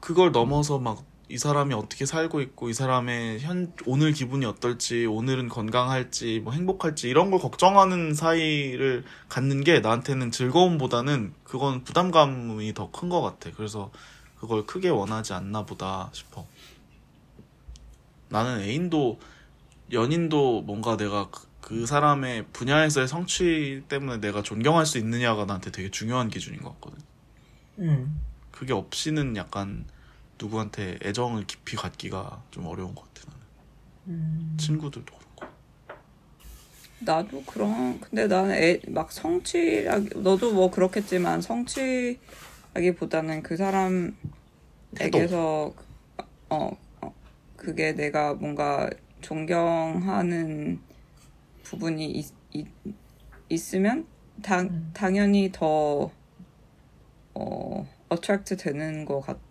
그걸 0.00 0.32
넘어서 0.32 0.78
막 0.78 1.04
이 1.30 1.36
사람이 1.36 1.74
어떻게 1.74 2.06
살고 2.06 2.40
있고 2.40 2.70
이 2.70 2.72
사람의 2.72 3.40
현 3.40 3.72
오늘 3.84 4.12
기분이 4.12 4.46
어떨지 4.46 5.04
오늘은 5.04 5.48
건강할지 5.50 6.40
뭐 6.40 6.54
행복할지 6.54 7.08
이런 7.10 7.30
걸 7.30 7.38
걱정하는 7.38 8.14
사이를 8.14 9.04
갖는 9.28 9.62
게 9.62 9.80
나한테는 9.80 10.30
즐거움보다는 10.30 11.34
그건 11.44 11.84
부담감이 11.84 12.72
더 12.72 12.90
큰 12.90 13.10
것 13.10 13.20
같아. 13.20 13.50
그래서 13.54 13.90
그걸 14.40 14.64
크게 14.64 14.88
원하지 14.88 15.34
않나 15.34 15.66
보다 15.66 16.08
싶어. 16.12 16.46
나는 18.30 18.60
애인도 18.62 19.18
연인도 19.92 20.62
뭔가 20.62 20.96
내가 20.96 21.28
그, 21.30 21.46
그 21.60 21.86
사람의 21.86 22.46
분야에서의 22.52 23.06
성취 23.08 23.82
때문에 23.88 24.20
내가 24.20 24.42
존경할 24.42 24.86
수 24.86 24.96
있느냐가 24.98 25.44
나한테 25.44 25.70
되게 25.72 25.90
중요한 25.90 26.28
기준인 26.28 26.62
것 26.62 26.70
같거든. 26.74 26.98
음. 27.80 28.20
그게 28.50 28.72
없이는 28.72 29.36
약간 29.36 29.84
누구한테 30.38 30.98
애정을 31.02 31.46
깊이 31.46 31.76
갖기가 31.76 32.42
좀 32.50 32.66
어려운 32.66 32.94
것 32.94 33.12
같아 33.12 33.30
나는. 33.30 33.46
음. 34.08 34.56
친구들도 34.58 35.14
그렇고. 35.14 35.46
나도 37.00 37.42
그런 37.44 38.00
근데 38.00 38.26
나는 38.26 38.54
애, 38.54 38.80
막 38.88 39.12
성취라기 39.12 40.20
너도 40.20 40.52
뭐 40.52 40.70
그렇겠지만 40.70 41.40
성취라기보다는 41.40 43.42
그 43.42 43.56
사람에게서 43.56 44.14
어, 46.50 46.70
어 47.00 47.14
그게 47.56 47.92
내가 47.92 48.34
뭔가 48.34 48.90
존경하는 49.20 50.80
부분이 51.62 52.10
있, 52.10 52.32
있, 52.52 52.66
있으면 53.48 54.06
당, 54.42 54.90
당연히 54.92 55.50
더 55.52 56.10
어, 57.34 57.86
attract 58.08 58.56
되는 58.56 59.04
것 59.04 59.20
같아. 59.20 59.47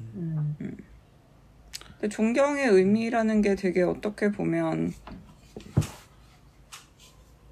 음. 0.00 0.56
근데 0.58 2.08
존경의 2.08 2.66
의미라는 2.66 3.42
게 3.42 3.54
되게 3.54 3.82
어떻게 3.82 4.30
보면 4.30 4.92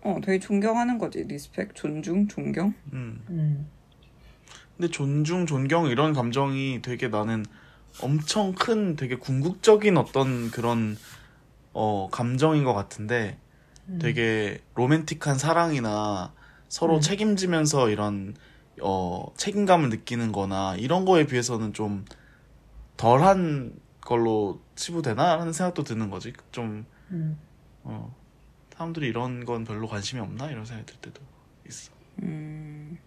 어 0.03 0.19
되게 0.23 0.39
존경하는 0.39 0.99
거지 0.99 1.25
respect 1.25 1.75
존중 1.75 2.29
존경 2.29 2.75
음. 2.93 3.21
음. 3.29 3.69
근데 4.77 4.91
존중, 4.91 5.45
존경 5.45 5.89
이런 5.89 6.15
감정이 6.15 6.81
되게 6.81 7.09
나는 7.09 7.45
엄청 8.03 8.55
큰 8.55 8.97
되게 8.97 9.17
궁극적인 9.17 9.99
어떤 9.99 10.51
그런 10.51 10.97
어 11.75 12.09
감정인 12.11 12.65
것 12.65 12.73
같은데 12.73 13.39
되게 14.01 14.61
로맨틱한 14.77 15.37
사랑이나 15.37 16.33
서로 16.69 16.97
음. 16.97 17.01
책임지면서 17.01 17.91
이런 17.91 18.35
어 18.83 19.33
책임감을 19.37 19.89
느끼는 19.91 20.33
거나 20.33 20.77
이런 20.77 21.05
거에 21.05 21.27
비해서는 21.27 21.73
좀 21.73 22.05
덜한 22.97 23.75
걸로 24.01 24.61
치부되나 24.75 25.41
하는 25.41 25.53
생각도 25.53 25.85
드는 25.85 26.11
거지. 26.11 26.33
좀 26.53 26.87
음. 27.11 27.39
어, 27.83 28.15
사람들이 28.75 29.09
이런 29.09 29.45
건 29.45 29.65
별로 29.65 29.87
관심이 29.87 30.21
없나 30.21 30.51
이런 30.51 30.65
생각이 30.65 30.87
들 30.87 31.01
때도 31.01 31.21
있어. 31.69 31.93
음. 32.23 32.99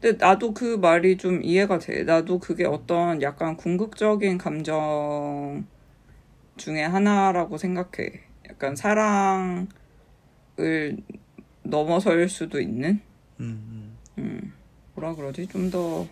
근데 0.00 0.16
나도 0.16 0.54
그 0.54 0.76
말이 0.76 1.16
좀 1.18 1.42
이해가 1.42 1.78
돼 1.78 2.04
나도 2.04 2.38
그게 2.38 2.64
어떤 2.64 3.20
약간 3.22 3.56
궁극적인 3.56 4.38
감정 4.38 5.66
중에 6.56 6.82
하나라고 6.82 7.58
생각해 7.58 8.20
약간 8.48 8.74
사랑을 8.76 9.66
넘어설 11.62 12.28
수도 12.28 12.60
있는 12.60 13.00
음, 13.40 13.79
음, 14.20 14.52
뭐라 14.94 15.14
그러지? 15.14 15.46
좀 15.48 15.70
더. 15.70 16.06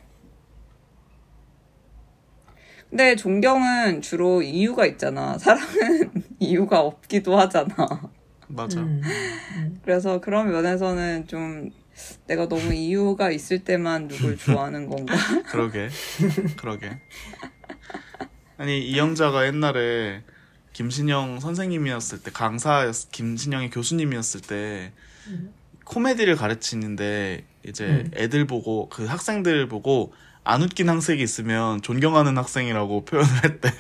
근데 2.90 3.16
존경은 3.16 4.00
주로 4.00 4.40
이유가 4.42 4.86
있잖아. 4.86 5.36
사랑은 5.38 6.10
이유가 6.38 6.80
없기도 6.80 7.38
하잖아. 7.38 7.74
맞아. 8.48 8.80
음. 8.80 9.02
그래서 9.82 10.20
그런 10.20 10.50
면에서는 10.50 11.26
좀 11.26 11.70
내가 12.26 12.48
너무 12.48 12.72
이유가 12.72 13.30
있을 13.30 13.64
때만 13.64 14.08
누굴 14.08 14.38
좋아하는 14.38 14.88
건가? 14.88 15.14
그러게. 15.46 15.90
그러게. 16.56 16.98
아니, 18.56 18.80
이영자가 18.88 19.46
옛날에 19.46 20.22
김신영 20.72 21.40
선생님이었을 21.40 22.22
때, 22.22 22.30
강사였, 22.30 23.10
김신영의 23.10 23.70
교수님이었을 23.70 24.40
때, 24.40 24.92
코미디를 25.88 26.36
가르치는데, 26.36 27.44
이제 27.66 27.84
음. 27.84 28.10
애들 28.14 28.46
보고, 28.46 28.88
그 28.88 29.04
학생들 29.06 29.68
보고, 29.68 30.12
안 30.44 30.62
웃긴 30.62 30.88
학생이 30.88 31.22
있으면 31.22 31.82
존경하는 31.82 32.38
학생이라고 32.38 33.04
표현을 33.04 33.28
했대. 33.44 33.68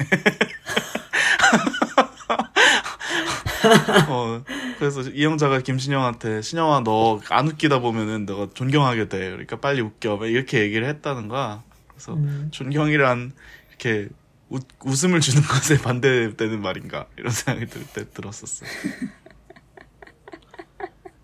어, 4.08 4.42
그래서 4.78 5.02
이영자가 5.02 5.60
김신영한테 5.60 6.42
신영아 6.42 6.80
너 6.80 7.20
안 7.30 7.48
웃기다 7.48 7.80
보면은 7.80 8.26
너가 8.26 8.48
존경하게 8.54 9.08
돼. 9.08 9.30
그러니까 9.30 9.56
빨리 9.60 9.80
웃겨. 9.80 10.16
막 10.16 10.26
이렇게 10.26 10.60
얘기를 10.60 10.86
했다는 10.88 11.28
거야. 11.28 11.62
그래서 11.88 12.14
음. 12.14 12.48
존경이란 12.50 13.32
이렇게 13.70 14.08
웃, 14.48 14.62
웃음을 14.84 15.20
주는 15.20 15.42
것에 15.42 15.78
반대되는 15.78 16.60
말인가 16.60 17.06
이런 17.16 17.32
생각이 17.32 17.66
들 17.66 17.84
때 17.86 18.08
들었었어. 18.10 18.64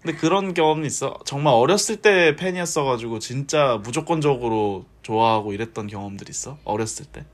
근데 0.05 0.19
그런 0.19 0.53
경험은 0.53 0.85
있어. 0.85 1.19
정말 1.25 1.55
어렸을 1.55 1.97
때 1.97 2.37
팬이었어가지고 2.37 3.21
진짜 3.21 3.81
무조건적으로 3.83 4.85
좋아하고 5.01 5.55
이랬던 5.55 5.87
경험들 5.87 6.29
있어. 6.29 6.59
어렸을 6.64 7.07
때. 7.07 7.25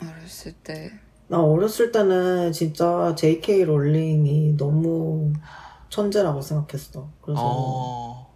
어렸을 0.00 0.52
때. 0.64 0.92
나 1.28 1.42
어렸을 1.42 1.92
때는 1.92 2.52
진짜 2.52 3.14
J.K. 3.14 3.64
롤링이 3.64 4.56
너무 4.56 5.34
천재라고 5.90 6.40
생각했어. 6.40 7.10
그래서 7.20 7.42
어, 7.44 8.34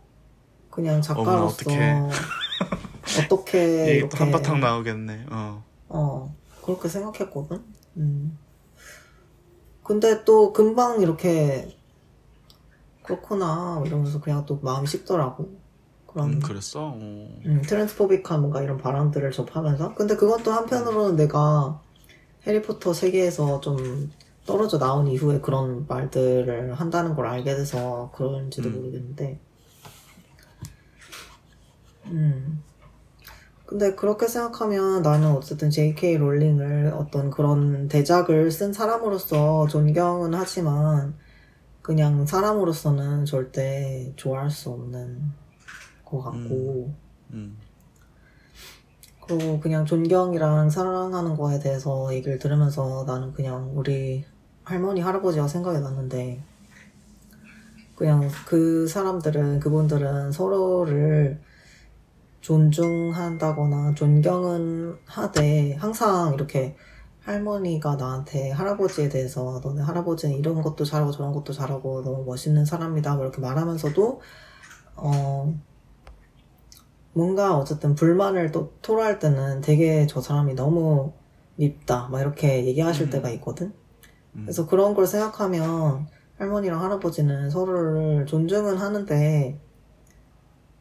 그냥 0.68 1.00
작가로서. 1.00 1.56
어떻게 3.24 3.82
이게 3.82 3.94
이렇게 3.96 4.18
또 4.18 4.24
한바탕 4.24 4.60
나오겠네. 4.60 5.26
어. 5.30 5.64
어 5.88 6.34
그렇게 6.62 6.90
생각했거든. 6.90 7.62
음. 7.96 8.38
근데 9.82 10.22
또 10.24 10.52
금방 10.52 11.00
이렇게 11.00 11.74
그렇구나 13.04 13.82
이러면서 13.86 14.20
그냥 14.20 14.44
또 14.46 14.58
마음이 14.62 14.86
식더라고. 14.86 15.62
그런 16.06 16.34
음, 16.34 16.40
그랬어. 16.40 16.88
어. 16.88 16.92
음, 16.96 17.62
트랜스포빅한 17.66 18.40
뭔가 18.40 18.62
이런 18.62 18.78
바람들을 18.78 19.30
접하면서. 19.30 19.94
근데 19.94 20.16
그건 20.16 20.42
또 20.42 20.52
한편으로는 20.52 21.16
내가 21.16 21.80
해리포터 22.46 22.92
세계에서 22.92 23.60
좀 23.60 24.10
떨어져 24.46 24.78
나온 24.78 25.06
이후에 25.06 25.40
그런 25.40 25.86
말들을 25.86 26.74
한다는 26.74 27.14
걸 27.14 27.26
알게 27.26 27.54
돼서 27.56 28.10
그런지도 28.14 28.68
음. 28.68 28.74
모르겠는데. 28.76 29.40
음. 32.06 32.62
근데 33.66 33.94
그렇게 33.94 34.28
생각하면 34.28 35.02
나는 35.02 35.32
어쨌든 35.32 35.70
J.K. 35.70 36.18
롤링을 36.18 36.92
어떤 36.96 37.30
그런 37.30 37.88
대작을 37.88 38.50
쓴 38.50 38.72
사람으로서 38.72 39.66
존경은 39.68 40.34
하지만 40.34 41.14
그냥 41.84 42.24
사람으로서는 42.24 43.26
절대 43.26 44.10
좋아할 44.16 44.50
수 44.50 44.70
없는 44.70 45.20
것 46.02 46.22
같고 46.22 46.94
음. 47.30 47.58
그리고 49.26 49.60
그냥 49.60 49.84
존경이랑 49.84 50.70
사랑하는 50.70 51.36
거에 51.36 51.58
대해서 51.58 52.08
얘기를 52.14 52.38
들으면서 52.38 53.04
나는 53.06 53.34
그냥 53.34 53.70
우리 53.74 54.24
할머니 54.62 55.02
할아버지가 55.02 55.46
생각이 55.46 55.78
났는데 55.80 56.42
그냥 57.94 58.30
그 58.46 58.86
사람들은 58.86 59.60
그분들은 59.60 60.32
서로를 60.32 61.38
존중한다거나 62.40 63.92
존경은 63.94 64.96
하되 65.04 65.74
항상 65.74 66.32
이렇게 66.32 66.76
할머니가 67.24 67.96
나한테 67.96 68.50
할아버지에 68.50 69.08
대해서 69.08 69.60
너네 69.62 69.82
할아버지는 69.82 70.36
이런 70.36 70.60
것도 70.60 70.84
잘하고 70.84 71.10
저런 71.10 71.32
것도 71.32 71.52
잘하고 71.52 72.02
너무 72.02 72.24
멋있는 72.24 72.64
사람이다 72.64 73.14
뭐 73.14 73.24
이렇게 73.24 73.40
말하면서도 73.40 74.20
어 74.96 75.54
뭔가 77.14 77.56
어쨌든 77.56 77.94
불만을 77.94 78.52
또 78.52 78.72
토로할 78.82 79.18
때는 79.18 79.62
되게 79.62 80.06
저 80.06 80.20
사람이 80.20 80.54
너무 80.54 81.12
밉다 81.56 82.08
막 82.08 82.20
이렇게 82.20 82.66
얘기하실 82.66 83.06
음. 83.06 83.10
때가 83.10 83.30
있거든 83.30 83.72
음. 84.34 84.42
그래서 84.42 84.66
그런 84.66 84.94
걸 84.94 85.06
생각하면 85.06 86.06
할머니랑 86.36 86.82
할아버지는 86.82 87.48
서로를 87.48 88.26
존중은 88.26 88.76
하는데 88.76 89.58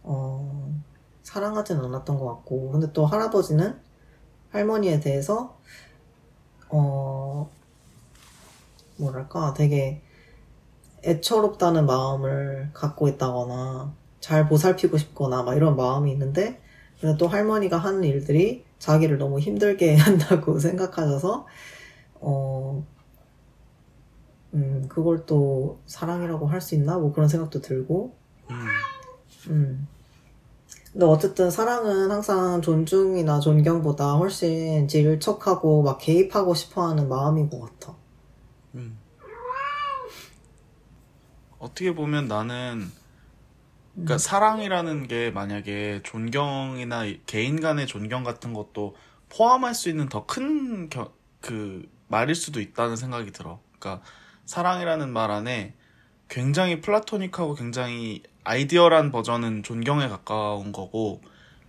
어 0.01 0.73
사랑하지는 1.21 1.85
않았던 1.85 2.17
것 2.17 2.25
같고 2.25 2.71
근데 2.71 2.91
또 2.91 3.05
할아버지는 3.05 3.79
할머니에 4.49 4.99
대해서 4.99 5.57
어 6.69 7.49
뭐랄까 8.97 9.53
되게 9.53 10.01
애처롭다는 11.03 11.85
마음을 11.85 12.69
갖고 12.73 13.07
있다거나 13.07 13.93
잘 14.19 14.47
보살피고 14.47 14.97
싶거나 14.97 15.43
막 15.43 15.55
이런 15.55 15.75
마음이 15.75 16.11
있는데 16.11 16.61
근데 17.01 17.17
또 17.17 17.27
할머니가 17.27 17.77
하는 17.77 18.03
일들이 18.03 18.63
자기를 18.79 19.17
너무 19.17 19.39
힘들게 19.39 19.95
한다고 19.97 20.59
생각하셔서 20.59 21.45
어 22.21 22.83
음, 24.53 24.85
그걸 24.87 25.25
또 25.25 25.79
사랑이라고 25.87 26.47
할 26.47 26.61
수 26.61 26.75
있나? 26.75 26.97
뭐 26.97 27.11
그런 27.11 27.27
생각도 27.27 27.61
들고, 27.61 28.13
음. 29.49 29.87
음. 30.93 30.99
근데 30.99 31.05
어쨌든 31.05 31.51
사랑은 31.51 32.11
항상 32.11 32.61
존중이나 32.61 33.39
존경보다 33.39 34.13
훨씬 34.13 34.87
질척하고 34.87 35.83
막 35.83 35.97
개입하고 35.97 36.53
싶어 36.53 36.87
하는 36.87 37.09
마음인 37.09 37.49
것 37.49 37.61
같아. 37.61 37.95
음. 38.75 38.97
어떻게 41.59 41.95
보면 41.95 42.27
나는 42.27 42.91
그러니까 43.93 44.17
사랑이라는 44.17 45.07
게 45.07 45.31
만약에 45.31 46.01
존경이나 46.03 47.03
개인 47.25 47.61
간의 47.61 47.87
존경 47.87 48.23
같은 48.23 48.53
것도 48.53 48.95
포함할 49.29 49.73
수 49.73 49.89
있는 49.89 50.09
더 50.09 50.25
큰 50.25 50.89
그 51.43 51.87
말일 52.07 52.35
수도 52.35 52.61
있다는 52.61 52.95
생각이 52.95 53.31
들어. 53.31 53.59
그러니까 53.77 54.03
사랑이라는 54.45 55.11
말 55.11 55.29
안에 55.29 55.75
굉장히 56.29 56.81
플라토닉하고 56.81 57.55
굉장히 57.55 58.23
아이디어란 58.43 59.11
버전은 59.11 59.63
존경에 59.63 60.07
가까운 60.07 60.71
거고 60.71 61.21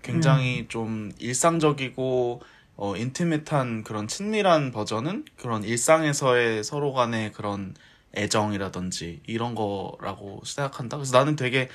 굉장히 0.02 0.66
좀 0.68 1.12
일상적이고 1.18 2.42
어, 2.76 2.96
인티메트한 2.96 3.84
그런 3.84 4.08
친밀한 4.08 4.72
버전은 4.72 5.24
그런 5.36 5.62
일상에서의 5.64 6.64
서로 6.64 6.92
간의 6.92 7.32
그런 7.32 7.74
애정이라든지 8.16 9.20
이런 9.26 9.54
거라고 9.54 10.42
생각한다. 10.44 10.96
그래서 10.96 11.16
나는 11.16 11.36
되게 11.36 11.68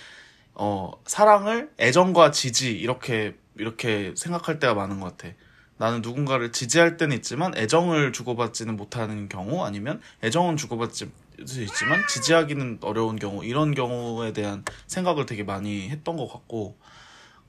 어, 0.54 0.92
사랑을 1.06 1.72
애정과 1.80 2.32
지지 2.32 2.72
이렇게 2.72 3.36
이렇게 3.56 4.14
생각할 4.16 4.60
때가 4.60 4.74
많은 4.74 5.00
것 5.00 5.18
같아. 5.18 5.34
나는 5.78 6.02
누군가를 6.02 6.52
지지할 6.52 6.98
때는 6.98 7.16
있지만 7.18 7.58
애정을 7.58 8.12
주고받지는 8.12 8.76
못하는 8.76 9.30
경우 9.30 9.64
아니면 9.64 10.02
애정은 10.24 10.58
주고받지 10.58 11.10
수 11.48 11.62
있지만 11.62 12.06
지지하기는 12.08 12.80
어려운 12.82 13.18
경우 13.18 13.44
이런 13.46 13.74
경우에 13.74 14.34
대한 14.34 14.64
생각을 14.88 15.26
되게 15.26 15.44
많이 15.44 15.90
했던 15.90 16.18
것 16.18 16.28
같고 16.28 16.78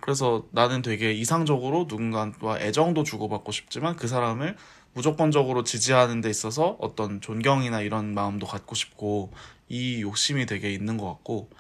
그래서 0.00 0.46
나는 0.50 0.82
되게 0.82 1.12
이상적으로 1.12 1.86
누군가와 1.88 2.58
애정도 2.60 3.04
주고받고 3.04 3.52
싶지만 3.52 3.96
그 3.96 4.08
사람을 4.08 4.56
무조건적으로 4.92 5.62
지지하는 5.62 6.20
데 6.20 6.30
있어서 6.30 6.76
어떤 6.80 7.20
존경이나 7.20 7.80
이런 7.80 8.14
마음도 8.14 8.46
갖고 8.46 8.74
싶고 8.74 9.30
이 9.68 10.02
욕심이 10.02 10.46
되게 10.46 10.72
있는 10.72 10.96
것 10.96 11.06
같고 11.06 11.50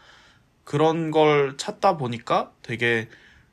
그런 0.64 1.10
걸 1.10 1.56
찾다 1.56 1.96
보니까 1.96 2.52
되게 2.62 3.08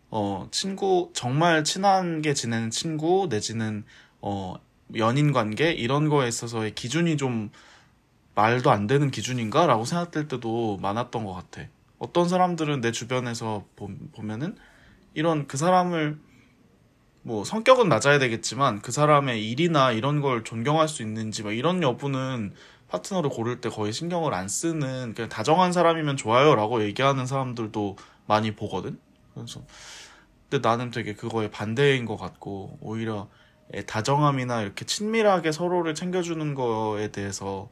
어 0.10 0.48
친구 0.52 1.12
정말 1.14 1.64
친하게 1.64 2.34
지내는 2.34 2.72
친구 2.72 3.28
내지는 3.30 3.84
어 4.22 4.56
연인 4.96 5.34
관계 5.34 5.72
이런 5.72 6.10
거에 6.10 6.28
있어서의 6.28 6.74
기준이 6.74 7.18
좀 7.18 7.52
말도 8.38 8.70
안 8.70 8.86
되는 8.86 9.10
기준인가 9.10 9.66
라고 9.66 9.84
생각될 9.84 10.28
때도 10.28 10.78
많았던 10.78 11.26
것 11.26 11.34
같아. 11.34 11.64
어떤 11.98 12.30
사람들은 12.30 12.82
내 12.82 12.92
주변에서 12.92 13.66
보, 13.76 13.90
보면은 14.14 14.56
이런 15.16 15.48
그 15.48 15.58
사람을 15.58 16.20
뭐 17.24 17.44
성격은 17.44 17.90
맞아야 17.90 18.20
되겠지만 18.20 18.84
그 18.84 18.92
사람의 18.92 19.50
일이나 19.50 19.92
이런 19.92 20.22
걸 20.22 20.44
존경할 20.44 20.88
수 20.88 21.02
있는지 21.02 21.42
막 21.42 21.52
이런 21.52 21.82
여부는 21.82 22.54
파트너를 22.90 23.32
고를 23.32 23.60
때 23.60 23.70
거의 23.70 23.92
신경을 23.92 24.36
안 24.36 24.48
쓰는 24.48 25.16
그냥 25.16 25.30
다정한 25.30 25.72
사람이면 25.72 26.16
좋아요라고 26.16 26.84
얘기하는 26.84 27.26
사람들도 27.26 27.98
많이 28.28 28.56
보거든. 28.56 29.00
그래서 29.34 29.64
근데 30.48 30.66
나는 30.66 30.92
되게 30.92 31.16
그거에 31.16 31.50
반대인 31.50 32.06
것 32.06 32.18
같고 32.18 32.78
오히려 32.82 33.30
애 33.74 33.84
다정함이나 33.84 34.62
이렇게 34.62 34.86
친밀하게 34.86 35.52
서로를 35.52 35.96
챙겨주는 35.96 36.54
거에 36.54 37.12
대해서 37.12 37.70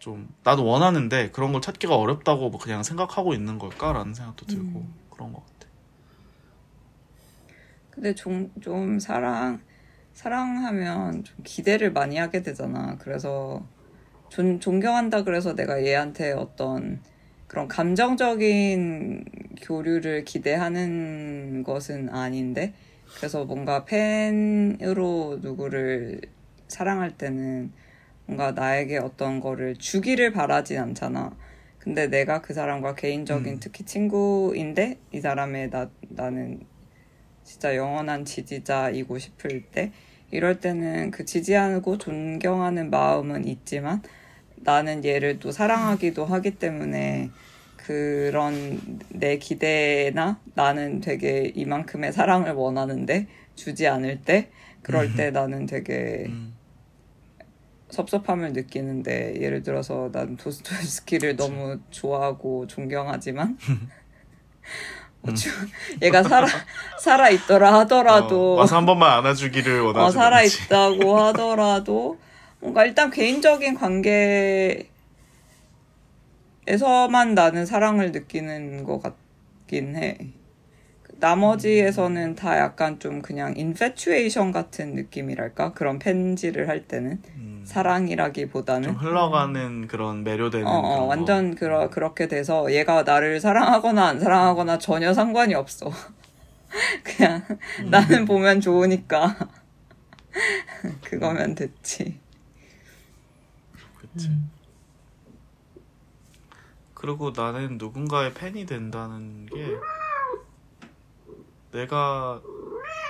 좀 0.00 0.28
나도 0.42 0.64
원하는데 0.64 1.30
그런 1.30 1.52
걸 1.52 1.60
찾기가 1.60 1.94
어렵다고 1.94 2.48
뭐 2.50 2.58
그냥 2.58 2.82
생각하고 2.82 3.34
있는 3.34 3.58
걸까라는 3.58 4.14
생각도 4.14 4.46
들고 4.46 4.82
그런 5.10 5.32
것 5.32 5.44
같아. 5.46 5.68
근데 7.90 8.14
좀, 8.14 8.50
좀 8.62 8.98
사랑, 8.98 9.60
사랑하면 10.14 11.22
좀 11.22 11.36
기대를 11.44 11.92
많이 11.92 12.16
하게 12.16 12.42
되잖아. 12.42 12.96
그래서 12.98 13.62
존, 14.30 14.58
존경한다 14.58 15.22
그래서 15.24 15.54
내가 15.54 15.84
얘한테 15.84 16.32
어떤 16.32 17.02
그런 17.46 17.68
감정적인 17.68 19.24
교류를 19.60 20.24
기대하는 20.24 21.62
것은 21.62 22.08
아닌데, 22.08 22.72
그래서 23.16 23.44
뭔가 23.44 23.84
팬으로 23.84 25.40
누구를 25.42 26.22
사랑할 26.68 27.18
때는 27.18 27.72
뭔가 28.30 28.52
나에게 28.52 28.98
어떤 28.98 29.40
거를 29.40 29.74
주기를 29.74 30.32
바라진 30.32 30.78
않잖아. 30.78 31.36
근데 31.78 32.06
내가 32.06 32.40
그 32.40 32.54
사람과 32.54 32.94
개인적인 32.94 33.54
음. 33.54 33.58
특히 33.60 33.84
친구인데 33.84 34.98
이 35.12 35.20
사람의 35.20 35.70
나, 35.70 35.90
나는 36.10 36.60
진짜 37.42 37.74
영원한 37.74 38.24
지지자이고 38.24 39.18
싶을 39.18 39.62
때 39.72 39.90
이럴 40.30 40.60
때는 40.60 41.10
그 41.10 41.24
지지하고 41.24 41.98
존경하는 41.98 42.90
마음은 42.90 43.48
있지만 43.48 44.00
나는 44.56 45.04
얘를 45.04 45.40
또 45.40 45.50
사랑하기도 45.50 46.24
하기 46.24 46.52
때문에 46.52 47.30
그런 47.76 49.00
내 49.08 49.38
기대나 49.38 50.40
나는 50.54 51.00
되게 51.00 51.50
이만큼의 51.56 52.12
사랑을 52.12 52.52
원하는데 52.52 53.26
주지 53.56 53.88
않을 53.88 54.22
때 54.22 54.50
그럴 54.82 55.14
때 55.16 55.30
나는 55.32 55.66
되게 55.66 56.26
음. 56.28 56.59
섭섭함을 57.90 58.52
느끼는데 58.52 59.40
예를 59.40 59.62
들어서 59.62 60.10
난 60.12 60.36
도스토옙스키를 60.36 61.36
너무 61.36 61.78
좋아하고 61.90 62.66
존경하지만 62.66 63.58
뭐 65.22 65.32
주- 65.34 65.50
얘가 66.02 66.22
살아 66.22 66.46
살아 66.98 67.28
있더라 67.30 67.74
하더라도 67.80 68.54
어, 68.54 68.56
와서 68.60 68.76
한 68.76 68.86
번만 68.86 69.18
안아주기를 69.18 69.80
원하지. 69.80 70.04
어, 70.04 70.10
살아 70.10 70.42
있다고 70.42 71.18
하더라도 71.18 72.18
뭔가 72.60 72.84
일단 72.84 73.10
개인적인 73.10 73.74
관계에서만 73.74 74.88
나는 77.34 77.66
사랑을 77.66 78.12
느끼는 78.12 78.84
것 78.84 79.02
같긴 79.02 79.96
해. 79.96 80.18
나머지에서는 81.20 82.34
다 82.34 82.58
약간 82.58 82.98
좀 82.98 83.22
그냥 83.22 83.54
인페츄에이션 83.56 84.52
같은 84.52 84.94
느낌이랄까 84.94 85.72
그런 85.74 85.98
편지를 85.98 86.68
할 86.68 86.86
때는 86.86 87.22
음, 87.36 87.62
사랑이라기보다는 87.64 88.82
좀 88.82 88.96
흘러가는 88.96 89.86
그런 89.86 90.24
매료되는 90.24 90.66
어, 90.66 90.70
어, 90.70 90.80
그런 90.80 90.98
거. 91.00 91.06
완전 91.06 91.54
그러, 91.54 91.90
그렇게 91.90 92.26
돼서 92.26 92.72
얘가 92.72 93.02
나를 93.02 93.40
사랑하거나 93.40 94.06
안 94.06 94.20
사랑하거나 94.20 94.78
전혀 94.78 95.12
상관이 95.12 95.54
없어. 95.54 95.90
그냥 97.04 97.42
음. 97.80 97.90
나는 97.90 98.24
보면 98.24 98.60
좋으니까 98.60 99.36
그거면 101.04 101.54
됐지. 101.54 102.18
그치. 103.98 104.30
그리고 106.94 107.32
나는 107.34 107.78
누군가의 107.78 108.34
팬이 108.34 108.66
된다는 108.66 109.46
게 109.46 109.54
내가 111.72 112.40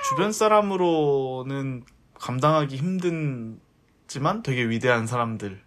주변 0.09 0.31
사람으로는 0.31 1.83
감당하기 2.15 2.75
힘든지만 2.77 4.43
되게 4.43 4.63
위대한 4.69 5.07
사람들을 5.07 5.61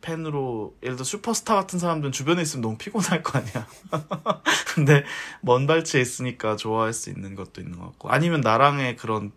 팬으로 0.00 0.76
예를 0.82 0.96
들어 0.96 1.04
슈퍼스타 1.04 1.54
같은 1.54 1.78
사람들은 1.78 2.12
주변에 2.12 2.40
있으면 2.42 2.62
너무 2.62 2.78
피곤할 2.78 3.22
거 3.22 3.38
아니야. 3.38 3.66
근데 4.74 5.04
먼 5.40 5.66
발치에 5.66 6.00
있으니까 6.00 6.56
좋아할 6.56 6.92
수 6.92 7.10
있는 7.10 7.34
것도 7.34 7.60
있는 7.60 7.78
것 7.78 7.86
같고 7.86 8.10
아니면 8.10 8.40
나랑의 8.40 8.96
그런 8.96 9.32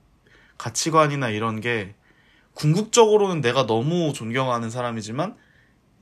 가치관이나 0.58 1.30
이런 1.30 1.60
게 1.62 1.96
궁극적으로는 2.54 3.42
내가 3.42 3.66
너무 3.66 4.14
존경하는 4.14 4.70
사람이지만 4.70 5.36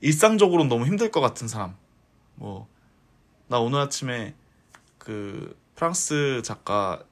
일상적으로는 0.02 0.68
너무 0.68 0.86
힘들 0.86 1.10
것 1.10 1.20
같은 1.20 1.48
사람. 1.48 1.76
뭐 2.34 2.68
나 3.50 3.58
오늘 3.58 3.80
아침에 3.80 4.34
그 5.00 5.58
프랑스 5.74 6.42
작가 6.44 7.02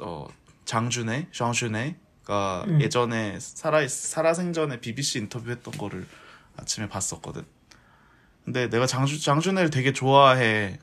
어 0.00 0.26
장준혜, 0.64 1.28
장준혜가 1.32 2.64
음. 2.68 2.80
예전에 2.80 3.38
살아 3.40 3.86
살아생전에 3.86 4.80
BBC 4.80 5.18
인터뷰했던 5.18 5.74
거를 5.76 6.06
아침에 6.56 6.88
봤었거든. 6.88 7.44
근데 8.44 8.70
내가 8.70 8.86
장준 8.86 9.18
장준혜를 9.18 9.70
되게 9.70 9.92
좋아해. 9.92 10.78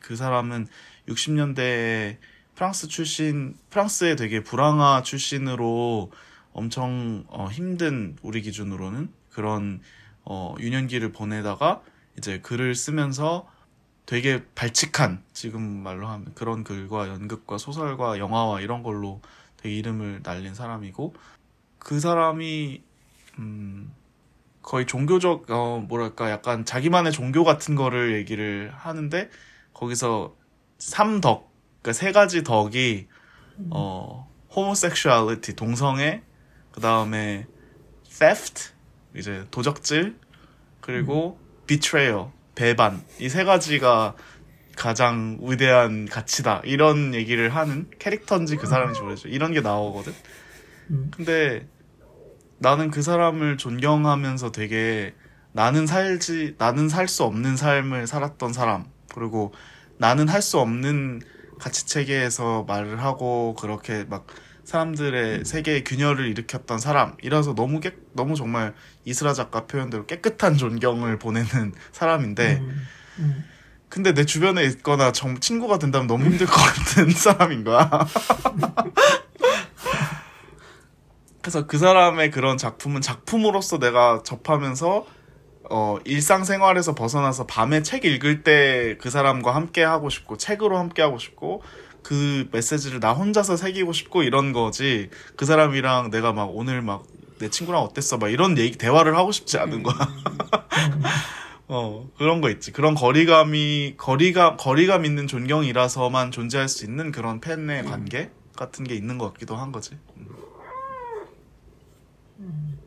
그 0.00 0.16
사람은 0.16 0.68
60년대에 1.08 2.18
프랑스 2.54 2.86
출신, 2.86 3.56
프랑스의 3.70 4.16
되게 4.16 4.42
불황아 4.42 5.02
출신으로 5.02 6.12
엄청 6.52 7.24
어, 7.28 7.48
힘든 7.50 8.16
우리 8.22 8.42
기준으로는 8.42 9.10
그런 9.30 9.80
어, 10.24 10.54
유년기를 10.58 11.12
보내다가 11.12 11.82
이제 12.18 12.40
글을 12.40 12.74
쓰면서 12.74 13.48
되게 14.10 14.42
발칙한 14.56 15.22
지금 15.32 15.62
말로 15.62 16.08
하면 16.08 16.34
그런 16.34 16.64
글과 16.64 17.06
연극과 17.06 17.58
소설과 17.58 18.18
영화와 18.18 18.60
이런 18.60 18.82
걸로 18.82 19.20
되게 19.56 19.76
이름을 19.76 20.22
날린 20.24 20.52
사람이고 20.52 21.14
그 21.78 22.00
사람이 22.00 22.82
음 23.38 23.94
거의 24.62 24.84
종교적 24.88 25.48
어 25.52 25.78
뭐랄까 25.86 26.28
약간 26.28 26.64
자기만의 26.64 27.12
종교 27.12 27.44
같은 27.44 27.76
거를 27.76 28.16
얘기를 28.16 28.72
하는데 28.74 29.30
거기서 29.74 30.34
삼덕 30.78 31.48
그러니까 31.80 31.92
세 31.92 32.10
가지 32.10 32.42
덕이 32.42 33.06
어 33.70 34.28
호모섹슈얼리티 34.56 35.54
동성애 35.54 36.24
그다음에 36.72 37.46
theft 38.08 38.72
이제 39.14 39.46
도적질 39.52 40.18
그리고 40.80 41.38
betrayal 41.68 42.32
배반. 42.60 43.02
이 43.18 43.28
세 43.30 43.44
가지가 43.44 44.14
가장 44.76 45.38
위대한 45.40 46.06
가치다. 46.06 46.60
이런 46.64 47.14
얘기를 47.14 47.48
하는 47.54 47.88
캐릭터인지 47.98 48.56
그 48.56 48.66
사람인지 48.66 49.00
모르겠죠 49.00 49.28
이런 49.28 49.52
게 49.52 49.60
나오거든? 49.62 50.12
음. 50.90 51.10
근데 51.14 51.66
나는 52.58 52.90
그 52.90 53.00
사람을 53.00 53.56
존경하면서 53.56 54.52
되게 54.52 55.14
나는 55.52 55.86
살지 55.86 56.56
나는 56.58 56.88
살 56.90 57.08
수 57.08 57.24
없는 57.24 57.56
삶을 57.56 58.06
살았던 58.06 58.52
사람. 58.52 58.84
그리고 59.14 59.52
나는 59.96 60.28
할 60.28 60.42
수 60.42 60.58
없는 60.58 61.22
가치 61.58 61.86
체계에서 61.86 62.64
말을 62.68 63.02
하고 63.02 63.54
그렇게 63.58 64.04
막 64.04 64.26
사람들의 64.64 65.44
세계에 65.44 65.82
균열을 65.84 66.26
일으켰던 66.28 66.78
사람이라서 66.78 67.54
너무 67.54 67.80
깨, 67.80 67.92
너무 68.12 68.34
정말 68.36 68.74
이스라 69.04 69.32
작가 69.32 69.66
표현대로 69.66 70.06
깨끗한 70.06 70.56
존경을 70.56 71.18
보내는 71.18 71.72
사람인데 71.92 72.58
음, 72.58 72.86
음. 73.18 73.44
근데 73.88 74.14
내 74.14 74.24
주변에 74.24 74.64
있거나 74.64 75.12
정, 75.12 75.40
친구가 75.40 75.78
된다면 75.78 76.06
너무 76.06 76.24
힘들 76.24 76.46
것 76.46 76.54
같은 76.54 77.10
사람인 77.12 77.64
거야. 77.64 77.90
그래서 81.42 81.66
그 81.66 81.78
사람의 81.78 82.30
그런 82.30 82.56
작품은 82.58 83.00
작품으로서 83.00 83.78
내가 83.78 84.22
접하면서 84.24 85.06
어, 85.70 85.98
일상생활에서 86.04 86.94
벗어나서 86.94 87.46
밤에 87.46 87.82
책 87.82 88.04
읽을 88.04 88.42
때 88.42 88.96
그 89.00 89.10
사람과 89.10 89.54
함께 89.54 89.82
하고 89.82 90.10
싶고 90.10 90.36
책으로 90.36 90.78
함께 90.78 91.02
하고 91.02 91.18
싶고 91.18 91.62
그 92.02 92.48
메시지를 92.52 93.00
나 93.00 93.12
혼자서 93.12 93.56
새기고 93.56 93.92
싶고 93.92 94.22
이런 94.22 94.52
거지 94.52 95.10
그 95.36 95.44
사람이랑 95.44 96.10
내가 96.10 96.32
막 96.32 96.50
오늘 96.54 96.82
막 96.82 97.04
내 97.40 97.48
친구랑 97.48 97.82
어땠어 97.82 98.18
막 98.18 98.28
이런 98.28 98.56
얘기 98.58 98.76
대화를 98.76 99.16
하고 99.16 99.32
싶지 99.32 99.58
않은 99.58 99.82
거야. 99.82 99.96
어, 101.68 102.08
그런 102.18 102.40
거 102.40 102.50
있지. 102.50 102.70
그런 102.70 102.94
거리감이, 102.94 103.94
거리감, 103.96 104.56
거리감 104.58 105.06
있는 105.06 105.26
존경이라서만 105.26 106.32
존재할 106.32 106.68
수 106.68 106.84
있는 106.84 107.10
그런 107.12 107.40
팬의 107.40 107.84
관계 107.84 108.30
같은 108.56 108.84
게 108.84 108.94
있는 108.94 109.16
것 109.16 109.32
같기도 109.32 109.56
한 109.56 109.72
거지. 109.72 109.96
음. 112.38 112.78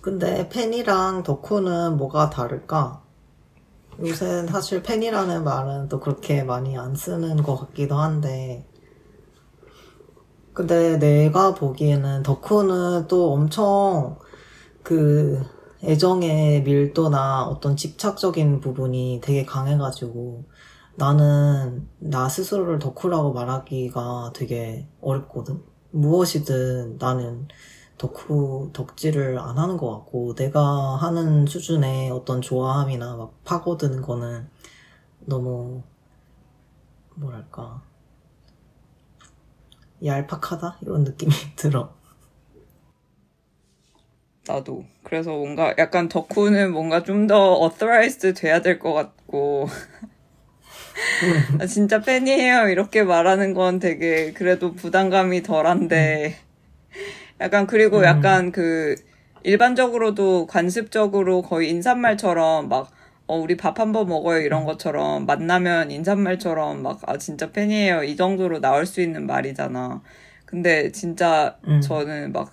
근데 0.00 0.48
팬이랑 0.48 1.24
덕후는 1.24 1.96
뭐가 1.96 2.30
다를까? 2.30 3.02
요새 4.00 4.46
사실 4.46 4.82
팬이라는 4.82 5.44
말은 5.44 5.88
또 5.88 6.00
그렇게 6.00 6.42
많이 6.42 6.76
안 6.76 6.94
쓰는 6.94 7.42
것 7.42 7.56
같기도 7.56 7.96
한데, 7.96 8.66
근데 10.54 10.98
내가 10.98 11.54
보기에는 11.54 12.22
덕후는 12.22 13.06
또 13.08 13.32
엄청 13.32 14.18
그 14.82 15.42
애정의 15.82 16.62
밀도나 16.62 17.44
어떤 17.44 17.76
집착적인 17.76 18.60
부분이 18.60 19.20
되게 19.22 19.44
강해가지고 19.44 20.44
나는 20.96 21.88
나 21.98 22.28
스스로를 22.28 22.78
덕후라고 22.78 23.32
말하기가 23.32 24.32
되게 24.34 24.88
어렵거든. 25.00 25.60
무엇이든 25.90 26.98
나는 26.98 27.48
덕후, 28.02 28.70
덕질을 28.72 29.38
안 29.38 29.58
하는 29.58 29.76
것 29.76 29.90
같고, 29.98 30.34
내가 30.34 30.60
하는 30.96 31.46
수준의 31.46 32.10
어떤 32.10 32.40
좋아함이나 32.42 33.14
막 33.16 33.32
파고드는 33.44 34.02
거는 34.02 34.48
너무, 35.20 35.82
뭐랄까, 37.14 37.82
얄팍하다? 40.04 40.78
이런 40.82 41.04
느낌이 41.04 41.32
들어. 41.56 41.94
나도. 44.46 44.84
그래서 45.04 45.30
뭔가 45.30 45.74
약간 45.78 46.08
덕후는 46.08 46.72
뭔가 46.72 47.02
좀더 47.04 47.60
authorized 47.62 48.34
돼야 48.34 48.60
될 48.60 48.78
것 48.80 48.92
같고. 48.92 49.68
나 51.58 51.66
진짜 51.66 52.00
팬이에요. 52.00 52.68
이렇게 52.68 53.02
말하는 53.04 53.54
건 53.54 53.78
되게 53.78 54.32
그래도 54.32 54.74
부담감이 54.74 55.42
덜한데. 55.42 56.36
약간 57.42 57.66
그리고 57.66 57.98
음. 57.98 58.04
약간 58.04 58.52
그 58.52 58.94
일반적으로도 59.42 60.46
관습적으로 60.46 61.42
거의 61.42 61.68
인사말처럼 61.70 62.68
막 62.68 62.90
어, 63.26 63.36
우리 63.38 63.56
밥 63.56 63.78
한 63.80 63.92
번 63.92 64.08
먹어요 64.08 64.40
이런 64.40 64.64
것처럼 64.64 65.26
만나면 65.26 65.90
인사말처럼 65.90 66.82
막 66.82 67.00
아 67.06 67.18
진짜 67.18 67.50
팬이에요 67.52 68.04
이 68.04 68.16
정도로 68.16 68.60
나올 68.60 68.86
수 68.86 69.00
있는 69.00 69.26
말이잖아. 69.26 70.02
근데 70.46 70.90
진짜 70.92 71.56
음. 71.68 71.80
저는 71.80 72.32
막 72.32 72.52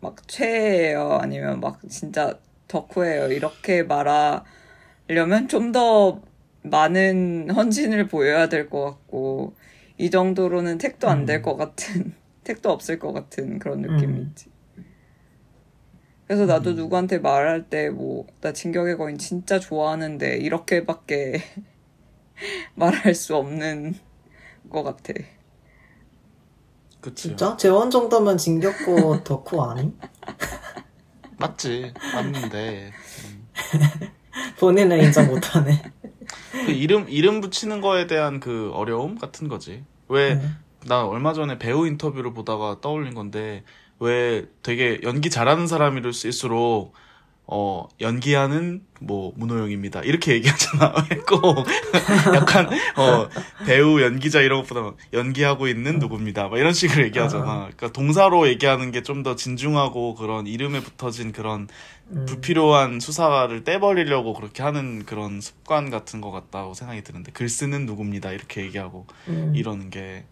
막 0.00 0.16
최애예요 0.28 1.18
아니면 1.22 1.60
막 1.60 1.80
진짜 1.88 2.38
덕후예요 2.68 3.32
이렇게 3.32 3.82
말하려면 3.84 5.48
좀 5.48 5.72
더 5.72 6.20
많은 6.62 7.50
헌신을 7.50 8.08
보여야 8.08 8.48
될 8.48 8.68
것 8.70 8.84
같고 8.84 9.54
이 9.98 10.10
정도로는 10.10 10.78
택도 10.78 11.08
안될 11.08 11.38
음. 11.38 11.42
것 11.42 11.56
같은 11.56 12.14
택도 12.44 12.70
없을 12.70 12.98
것 12.98 13.12
같은 13.12 13.58
그런 13.58 13.80
느낌이 13.82 14.18
음. 14.18 14.26
있지. 14.30 14.50
그래서 16.26 16.46
나도 16.46 16.72
누구한테 16.72 17.18
말할 17.18 17.68
때 17.68 17.88
뭐 17.90 18.26
나 18.40 18.52
진격의 18.52 18.96
거인 18.96 19.18
진짜 19.18 19.58
좋아하는데 19.58 20.36
이렇게밖에 20.38 21.42
말할 22.74 23.14
수 23.14 23.36
없는 23.36 23.94
것 24.70 24.82
같아. 24.82 25.12
그치. 27.00 27.28
진짜? 27.28 27.56
재원 27.58 27.90
정도면 27.90 28.38
진격고 28.38 29.24
덕후 29.24 29.60
아님? 29.62 29.98
맞지. 31.36 31.92
맞는데. 32.14 32.90
음. 33.24 33.48
본인은 34.58 35.02
인정 35.02 35.26
못하네. 35.26 35.82
그 36.64 36.72
이름, 36.72 37.06
이름 37.08 37.40
붙이는 37.42 37.80
거에 37.82 38.06
대한 38.06 38.40
그 38.40 38.70
어려움 38.72 39.18
같은 39.18 39.48
거지. 39.48 39.84
왜, 40.08 40.34
음. 40.34 40.56
나 40.86 41.06
얼마 41.06 41.32
전에 41.32 41.58
배우 41.58 41.86
인터뷰를 41.86 42.32
보다가 42.34 42.78
떠올린 42.80 43.14
건데, 43.14 43.64
왜 44.00 44.46
되게 44.62 45.00
연기 45.02 45.30
잘하는 45.30 45.66
사람일수록, 45.66 46.92
어, 47.46 47.86
연기하는, 48.00 48.82
뭐, 49.00 49.32
문호영입니다. 49.36 50.00
이렇게 50.02 50.32
얘기하잖아. 50.32 50.94
왜 51.10 51.16
꼭, 51.18 51.66
약간, 52.34 52.66
어, 52.96 53.28
배우, 53.66 54.00
연기자 54.00 54.40
이런 54.40 54.62
것보다 54.62 54.80
막 54.80 54.96
연기하고 55.12 55.68
있는 55.68 55.98
누구입니다. 55.98 56.48
막 56.48 56.58
이런 56.58 56.72
식으로 56.72 57.04
얘기하잖아. 57.04 57.44
그러니까 57.44 57.92
동사로 57.92 58.48
얘기하는 58.48 58.92
게 58.92 59.02
좀 59.02 59.22
더 59.22 59.36
진중하고 59.36 60.14
그런 60.14 60.46
이름에 60.46 60.80
붙어진 60.80 61.32
그런 61.32 61.68
음. 62.10 62.24
불필요한 62.26 63.00
수사를 63.00 63.62
떼버리려고 63.64 64.32
그렇게 64.34 64.62
하는 64.62 65.04
그런 65.04 65.40
습관 65.42 65.90
같은 65.90 66.20
것 66.22 66.30
같다고 66.30 66.72
생각이 66.74 67.02
드는데, 67.02 67.30
글 67.32 67.48
쓰는 67.50 67.84
누구입니다. 67.86 68.32
이렇게 68.32 68.62
얘기하고. 68.62 69.06
음. 69.28 69.52
이러는 69.54 69.90
게. 69.90 70.24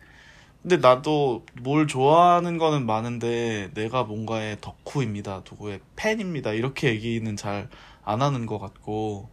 근데 0.62 0.76
나도 0.76 1.44
뭘 1.60 1.86
좋아하는 1.86 2.56
거는 2.56 2.86
많은데 2.86 3.70
내가 3.74 4.04
뭔가의 4.04 4.58
덕후입니다. 4.60 5.42
누구의 5.50 5.80
팬입니다. 5.96 6.52
이렇게 6.52 6.88
얘기는 6.88 7.36
잘 7.36 7.68
안 8.04 8.22
하는 8.22 8.46
것 8.46 8.58
같고 8.58 9.30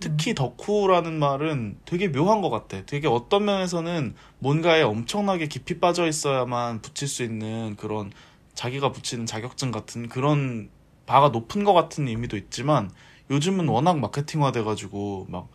특히 0.00 0.34
덕후라는 0.34 1.18
말은 1.18 1.78
되게 1.84 2.10
묘한 2.10 2.40
것 2.40 2.48
같아. 2.48 2.84
되게 2.86 3.06
어떤 3.06 3.44
면에서는 3.44 4.14
뭔가에 4.38 4.82
엄청나게 4.82 5.46
깊이 5.46 5.78
빠져 5.78 6.06
있어야만 6.06 6.80
붙일 6.80 7.06
수 7.06 7.22
있는 7.22 7.76
그런 7.76 8.10
자기가 8.54 8.92
붙이는 8.92 9.26
자격증 9.26 9.70
같은 9.70 10.08
그런 10.08 10.70
바가 11.04 11.28
높은 11.28 11.64
것 11.64 11.74
같은 11.74 12.08
의미도 12.08 12.36
있지만 12.38 12.90
요즘은 13.30 13.68
워낙 13.68 13.98
마케팅화 13.98 14.52
돼가지고 14.52 15.26
막 15.28 15.48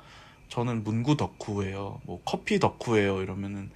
저는 0.50 0.84
문구 0.84 1.18
덕후예요. 1.18 2.02
뭐 2.06 2.22
커피 2.24 2.60
덕후예요. 2.60 3.24
이러면은 3.24 3.72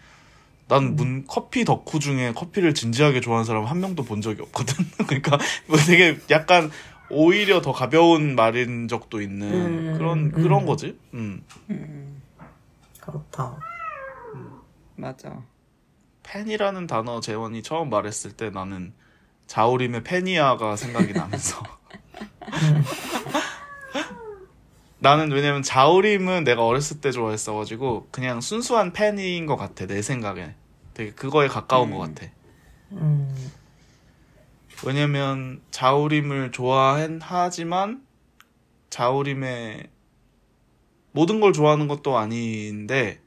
난 0.70 0.96
문 0.96 1.26
커피 1.28 1.66
덕후 1.66 2.00
중에 2.00 2.32
커피를 2.34 2.74
진지하게 2.74 3.20
좋아하는 3.22 3.44
사람 3.44 3.66
한 3.66 3.80
명도 3.82 4.04
본 4.04 4.22
적이 4.22 4.44
없거든. 4.44 4.86
그러니까 5.08 5.38
뭐 5.68 5.78
되게 5.78 6.18
약간 6.30 6.72
오히려 7.10 7.60
더 7.62 7.74
가벼운 7.74 8.36
말인 8.36 8.88
적도 8.88 9.22
있는 9.22 9.52
음, 9.52 9.98
그런 9.98 10.20
음. 10.20 10.32
그런 10.32 10.66
거지. 10.66 10.98
음. 11.16 11.44
음, 11.72 12.22
그렇다. 13.02 13.58
맞아. 14.96 15.42
팬이라는 16.24 16.86
단어 16.86 17.20
재원이 17.20 17.64
처음 17.64 17.90
말했을 17.90 18.34
때 18.34 18.52
나는 18.52 18.94
자우림의 19.48 20.04
팬이야가 20.04 20.76
생각이 20.76 21.14
나면서 21.14 21.64
나는 25.00 25.32
왜냐면 25.32 25.64
자우림은 25.64 26.44
내가 26.44 26.64
어렸을 26.66 27.02
때 27.02 27.12
좋아했어가지고 27.12 28.10
그냥 28.12 28.42
순수한 28.42 28.94
팬인 28.94 29.48
것 29.48 29.56
같아 29.56 29.88
내 29.88 30.04
생각에 30.04 30.54
되게 31.00 31.12
그거에 31.12 31.48
가까운 31.48 31.90
음. 31.90 31.94
것 31.94 32.00
같아 32.00 32.28
음. 32.92 33.34
왜냐면 34.86 35.62
자우림을 35.72 36.52
좋아하지만 36.52 38.06
자우림의 38.90 39.88
모든 41.14 41.40
걸 41.40 41.54
좋아하는 41.54 41.88
것도 41.88 42.18
아닌데 42.18 43.22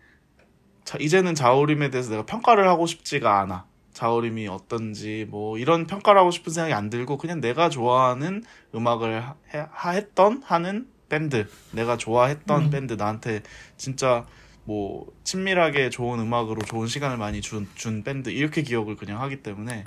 자, 0.84 0.98
이제는 1.00 1.34
자우림에 1.34 1.88
대해서 1.88 2.10
내가 2.10 2.26
평가를 2.26 2.68
하고 2.68 2.86
싶지가 2.86 3.40
않아. 3.40 3.66
자우림이 3.94 4.48
어떤지 4.48 5.26
뭐 5.30 5.56
이런 5.56 5.86
평가를 5.86 6.20
하고 6.20 6.30
싶은 6.30 6.52
생각이 6.52 6.74
안 6.74 6.90
들고 6.90 7.16
그냥 7.18 7.40
내가 7.40 7.68
좋아하는 7.68 8.42
음악을 8.74 9.22
하, 9.22 9.36
하- 9.70 9.90
했던 9.90 10.42
하는 10.44 10.88
밴드 11.08 11.46
내가 11.70 11.96
좋아했던 11.96 12.64
음. 12.64 12.70
밴드 12.70 12.94
나한테 12.94 13.42
진짜 13.76 14.26
뭐 14.64 15.12
친밀하게 15.24 15.90
좋은 15.90 16.18
음악으로 16.20 16.62
좋은 16.62 16.86
시간을 16.86 17.16
많이 17.16 17.40
준, 17.40 17.68
준 17.74 18.04
밴드 18.04 18.28
이렇게 18.30 18.62
기억을 18.62 18.96
그냥 18.96 19.20
하기 19.20 19.42
때문에 19.42 19.84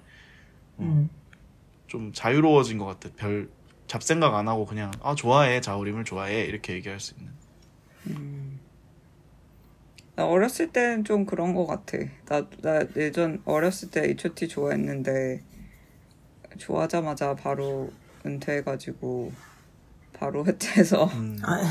음. 0.79 1.09
좀 1.87 2.11
자유로워진 2.13 2.77
것 2.77 2.85
같아. 2.85 3.09
별 3.15 3.49
잡생각 3.87 4.33
안 4.35 4.47
하고 4.47 4.65
그냥 4.65 4.91
아 5.01 5.15
좋아해 5.15 5.61
자우림을 5.61 6.03
좋아해 6.03 6.45
이렇게 6.45 6.73
얘기할 6.73 6.99
수 6.99 7.13
있는. 7.17 7.31
나 10.15 10.25
어렸을 10.25 10.71
때는 10.71 11.03
좀 11.03 11.25
그런 11.25 11.53
것 11.53 11.65
같아. 11.65 11.97
나, 12.25 12.47
나 12.61 12.85
예전 12.95 13.41
어렸을 13.45 13.91
때 13.91 14.03
H.O.T 14.09 14.47
좋아했는데, 14.47 15.41
좋아하자마자 16.57 17.35
바로 17.35 17.91
은퇴해가지고, 18.25 19.33
바로 20.13 20.45
해체해서 20.47 21.05
음. 21.05 21.37
아, 21.43 21.61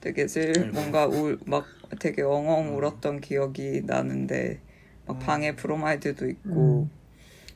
되게 0.00 0.26
슬, 0.26 0.72
뭔가 0.72 1.06
울, 1.06 1.38
막 1.46 1.64
되게 1.98 2.22
엉엉 2.22 2.76
울었던 2.76 3.20
기억이 3.20 3.82
나는데, 3.86 4.60
막 5.06 5.18
방에 5.18 5.54
브로마이드도 5.56 6.28
있고, 6.28 6.88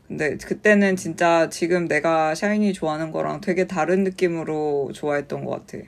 근데 0.09 0.37
그때는 0.37 0.97
진짜 0.97 1.49
지금 1.51 1.89
내가 1.89 2.35
샤이니 2.35 2.73
좋아하는 2.73 3.11
거랑 3.11 3.41
되게 3.41 3.67
다른 3.67 4.05
느낌으로 4.05 4.91
좋아했던 4.95 5.45
것 5.45 5.67
같아. 5.67 5.85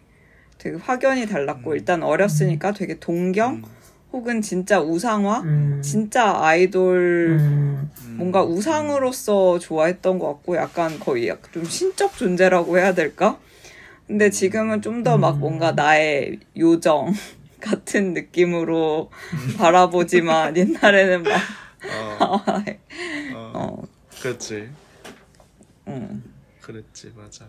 되게 0.59 0.77
확연히 0.77 1.27
달랐고, 1.27 1.75
일단 1.75 2.03
어렸으니까 2.03 2.73
되게 2.73 2.99
동경? 2.99 3.63
혹은 4.13 4.41
진짜 4.41 4.81
우상화? 4.81 5.41
음. 5.41 5.81
진짜 5.83 6.35
아이돌 6.43 7.39
음. 7.41 7.91
뭔가 8.17 8.43
우상으로서 8.43 9.59
좋아했던 9.59 10.19
것 10.19 10.27
같고 10.29 10.57
약간 10.57 10.99
거의 10.99 11.29
약간 11.29 11.53
좀 11.53 11.65
신적 11.65 12.17
존재라고 12.17 12.79
해야 12.79 12.95
될까? 12.95 13.39
근데 14.07 14.31
지금은 14.31 14.81
좀 14.81 15.03
더막 15.03 15.37
음. 15.37 15.41
뭔가 15.41 15.73
나의 15.73 16.41
요정 16.57 17.13
같은 17.61 18.15
느낌으로 18.15 19.11
바라보지만 19.57 20.57
옛날에는 20.59 21.23
막 21.25 21.41
어, 21.89 21.95
어, 22.35 22.43
어, 23.55 23.83
그렇지. 24.21 24.71
응. 25.89 26.23
그랬지 26.61 27.13
맞아. 27.17 27.49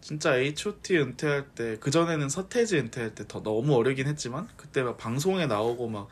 진짜 0.00 0.36
H.O.T 0.36 0.96
은퇴할 0.98 1.50
때 1.54 1.76
그 1.80 1.90
전에는 1.90 2.28
서태지 2.28 2.78
은퇴할 2.78 3.14
때 3.14 3.24
더 3.26 3.42
너무 3.42 3.74
어리긴 3.74 4.06
했지만 4.06 4.48
그때 4.56 4.82
막 4.82 4.96
방송에 4.96 5.46
나오고 5.46 5.88
막 5.88 6.08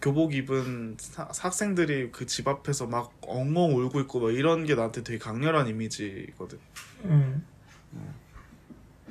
교복 0.00 0.34
입은 0.34 0.96
사- 1.00 1.28
학생들이 1.38 2.10
그 2.12 2.26
집 2.26 2.48
앞에서 2.48 2.86
막 2.86 3.12
엉엉 3.22 3.76
울고 3.76 4.00
있고 4.02 4.20
막 4.20 4.32
이런 4.34 4.64
게 4.66 4.74
나한테 4.74 5.02
되게 5.02 5.18
강렬한 5.18 5.68
이미지거든. 5.68 6.58
음. 7.04 7.44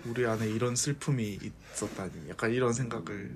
우리 0.06 0.26
안에 0.26 0.48
이런 0.48 0.76
슬픔이 0.76 1.40
있었다니. 1.74 2.30
약간 2.30 2.52
이런 2.52 2.74
생각을 2.74 3.32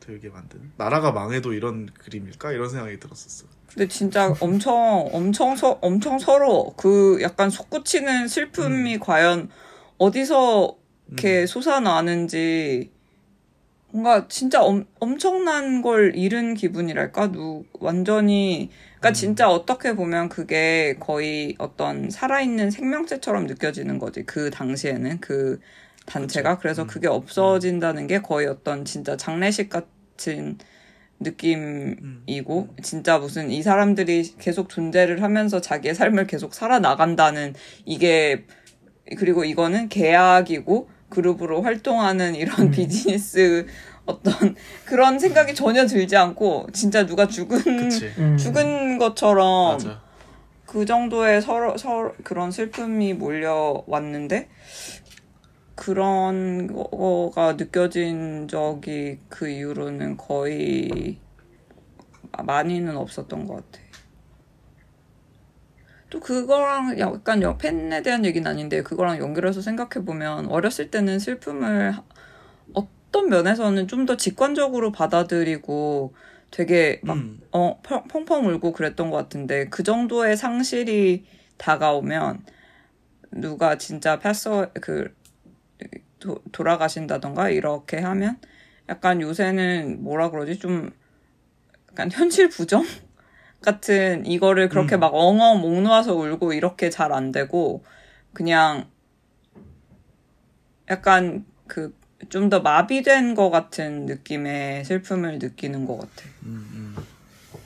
들게 0.00 0.28
만드는 0.28 0.72
나라가 0.76 1.12
망해도 1.12 1.52
이런 1.52 1.86
그림일까? 1.86 2.52
이런 2.52 2.68
생각이 2.68 2.98
들었었어. 2.98 3.46
근데 3.68 3.86
진짜 3.86 4.34
엄청 4.40 5.08
엄청 5.12 5.54
서 5.54 5.78
엄청 5.80 6.18
서로 6.18 6.74
그 6.76 7.18
약간 7.22 7.50
솟구치는 7.50 8.26
슬픔이 8.26 8.98
과연 8.98 9.48
어디서 9.98 10.76
이렇게 11.08 11.46
솟아나는지 11.46 12.90
뭔가 13.92 14.26
진짜 14.28 14.62
엄, 14.62 14.86
엄청난 14.98 15.82
걸 15.82 16.16
잃은 16.16 16.54
기분이랄까? 16.54 17.32
누 17.32 17.64
완전히 17.74 18.70
그러니까 19.00 19.12
진짜 19.12 19.48
어떻게 19.48 19.94
보면 19.94 20.28
그게 20.28 20.96
거의 21.00 21.54
어떤 21.58 22.10
살아있는 22.10 22.70
생명체처럼 22.70 23.46
느껴지는 23.46 23.98
거지 23.98 24.24
그 24.24 24.50
당시에는 24.50 25.20
그 25.20 25.58
단체가 26.04 26.56
그쵸. 26.56 26.60
그래서 26.62 26.82
음. 26.82 26.86
그게 26.86 27.08
없어진다는 27.08 28.06
게 28.06 28.20
거의 28.20 28.46
어떤 28.46 28.84
진짜 28.84 29.16
장례식 29.16 29.70
같은 29.70 30.58
느낌이고 31.18 32.68
진짜 32.82 33.18
무슨 33.18 33.50
이 33.50 33.62
사람들이 33.62 34.34
계속 34.38 34.68
존재를 34.68 35.22
하면서 35.22 35.60
자기의 35.60 35.94
삶을 35.94 36.26
계속 36.26 36.54
살아나간다는 36.54 37.54
이게 37.84 38.44
그리고 39.18 39.44
이거는 39.44 39.88
계약이고 39.88 40.88
그룹으로 41.10 41.62
활동하는 41.62 42.34
이런 42.36 42.70
비즈니스 42.70 43.66
어떤 44.06 44.32
그런 44.86 45.18
생각이 45.18 45.54
전혀 45.54 45.86
들지 45.86 46.16
않고 46.16 46.68
진짜 46.72 47.06
누가 47.06 47.26
죽은. 47.26 47.60
음. 48.18 48.36
죽은 48.38 48.98
것처럼 48.98 49.72
맞아. 49.74 50.00
그 50.66 50.84
정도의 50.84 51.42
서로 51.42 51.76
서로 51.76 52.14
그런 52.22 52.50
슬픔이 52.50 53.12
몰려왔는데 53.14 54.48
그런 55.74 56.66
거가 56.72 57.56
느껴진 57.56 58.46
적이 58.48 59.18
그 59.28 59.48
이후로는 59.48 60.16
거의 60.16 61.18
많이는 62.44 62.96
없었던 62.96 63.46
것 63.46 63.54
같아. 63.56 63.80
또 66.10 66.20
그거랑 66.20 66.98
약간 66.98 67.40
여- 67.42 67.56
팬에 67.56 68.02
대한 68.02 68.24
얘기는 68.24 68.48
아닌데 68.48 68.82
그거랑 68.82 69.18
연결해서 69.18 69.62
생각해 69.62 70.04
보면 70.04 70.46
어렸을 70.46 70.90
때는 70.90 71.18
슬픔을 71.18 71.92
하- 71.92 72.02
어떤 73.10 73.28
면에서는 73.28 73.88
좀 73.88 74.06
더 74.06 74.16
직관적으로 74.16 74.92
받아들이고 74.92 76.14
되게 76.50 77.00
막 77.04 77.16
음. 77.16 77.42
어, 77.52 77.80
펑- 77.82 78.04
펑펑 78.08 78.46
울고 78.46 78.72
그랬던 78.72 79.10
것 79.10 79.16
같은데, 79.16 79.68
그 79.70 79.82
정도의 79.82 80.36
상실이 80.36 81.26
다가오면, 81.58 82.44
누가 83.32 83.78
진짜 83.78 84.18
패서, 84.20 84.72
그, 84.82 85.14
도, 86.20 86.42
돌아가신다던가, 86.52 87.50
이렇게 87.50 87.98
하면, 87.98 88.38
약간 88.88 89.20
요새는 89.20 90.02
뭐라 90.02 90.30
그러지? 90.30 90.58
좀, 90.58 90.90
약간 91.90 92.10
현실 92.12 92.48
부정? 92.48 92.84
같은, 93.62 94.26
이거를 94.26 94.68
그렇게 94.70 94.96
음. 94.96 95.00
막 95.00 95.14
엉엉 95.14 95.60
목 95.62 95.82
놓아서 95.82 96.14
울고 96.14 96.54
이렇게 96.54 96.90
잘 96.90 97.12
안 97.12 97.32
되고, 97.32 97.84
그냥, 98.34 98.90
약간 100.90 101.44
그, 101.66 101.94
좀 102.28 102.50
더 102.50 102.60
마비된 102.60 103.34
것 103.34 103.50
같은 103.50 104.06
느낌의 104.06 104.84
슬픔을 104.84 105.38
느끼는 105.38 105.86
것 105.86 105.98
같아. 105.98 106.28
음, 106.44 106.96
음. 106.96 106.96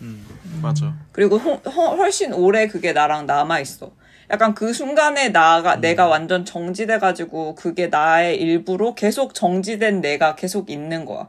음. 0.03 0.27
맞아. 0.63 0.95
그리고 1.13 1.37
허- 1.39 1.57
허- 1.71 1.97
훨씬 1.97 2.33
오래 2.33 2.67
그게 2.69 2.93
나랑 2.93 3.27
남아 3.27 3.61
있어. 3.61 3.93
약간 4.31 4.55
그 4.55 4.73
순간에 4.73 5.29
나가 5.31 5.77
내가 5.77 6.07
완전 6.07 6.45
정지돼 6.45 6.99
가지고 6.99 7.55
그게 7.57 7.89
나의 7.89 8.41
일부로 8.41 8.95
계속 8.95 9.35
정지된 9.35 10.01
내가 10.01 10.35
계속 10.35 10.71
있는 10.71 11.05
거야. 11.05 11.29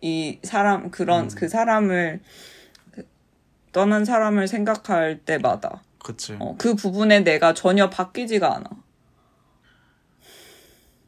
이 0.00 0.38
사람 0.42 0.90
그런 0.90 1.28
그 1.36 1.48
사람을 1.48 2.20
그 2.90 3.06
떠난 3.72 4.04
사람을 4.04 4.48
생각할 4.48 5.20
때마다 5.24 5.82
그치. 6.02 6.36
어, 6.40 6.56
그 6.58 6.74
부분에 6.74 7.20
내가 7.20 7.54
전혀 7.54 7.88
바뀌지가 7.90 8.56
않아. 8.56 8.64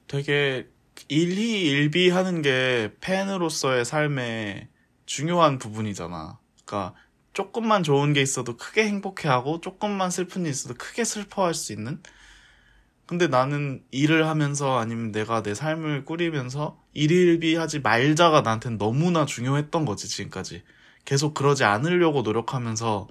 되게 0.07 0.69
일희일비 1.09 2.11
하는 2.11 2.43
게 2.43 2.93
팬으로서의 3.01 3.85
삶의 3.85 4.69
중요한 5.07 5.59
부분이잖아. 5.59 6.39
그러니까 6.65 6.95
조금만 7.33 7.83
좋은 7.83 8.13
게 8.13 8.23
있어도 8.23 8.57
크게 8.57 8.87
행복해하고 8.87 9.61
조금만 9.61 10.11
슬픈 10.11 10.45
일 10.45 10.51
있어도 10.51 10.75
크게 10.75 11.05
슬퍼할 11.05 11.53
수 11.55 11.73
있는. 11.73 12.01
근데 13.07 13.27
나는 13.27 13.83
일을 13.91 14.27
하면서 14.27 14.79
아니면 14.79 15.13
내가 15.13 15.43
내 15.43 15.55
삶을 15.55 16.05
꾸리면서 16.05 16.81
일희일비 16.95 17.55
하지 17.57 17.81
말자가 17.81 18.41
나한테는 18.41 18.79
너무나 18.79 19.27
중요했던 19.27 19.85
거지 19.85 20.09
지금까지. 20.09 20.63
계속 21.05 21.35
그러지 21.35 21.65
않으려고 21.65 22.23
노력하면서 22.23 23.09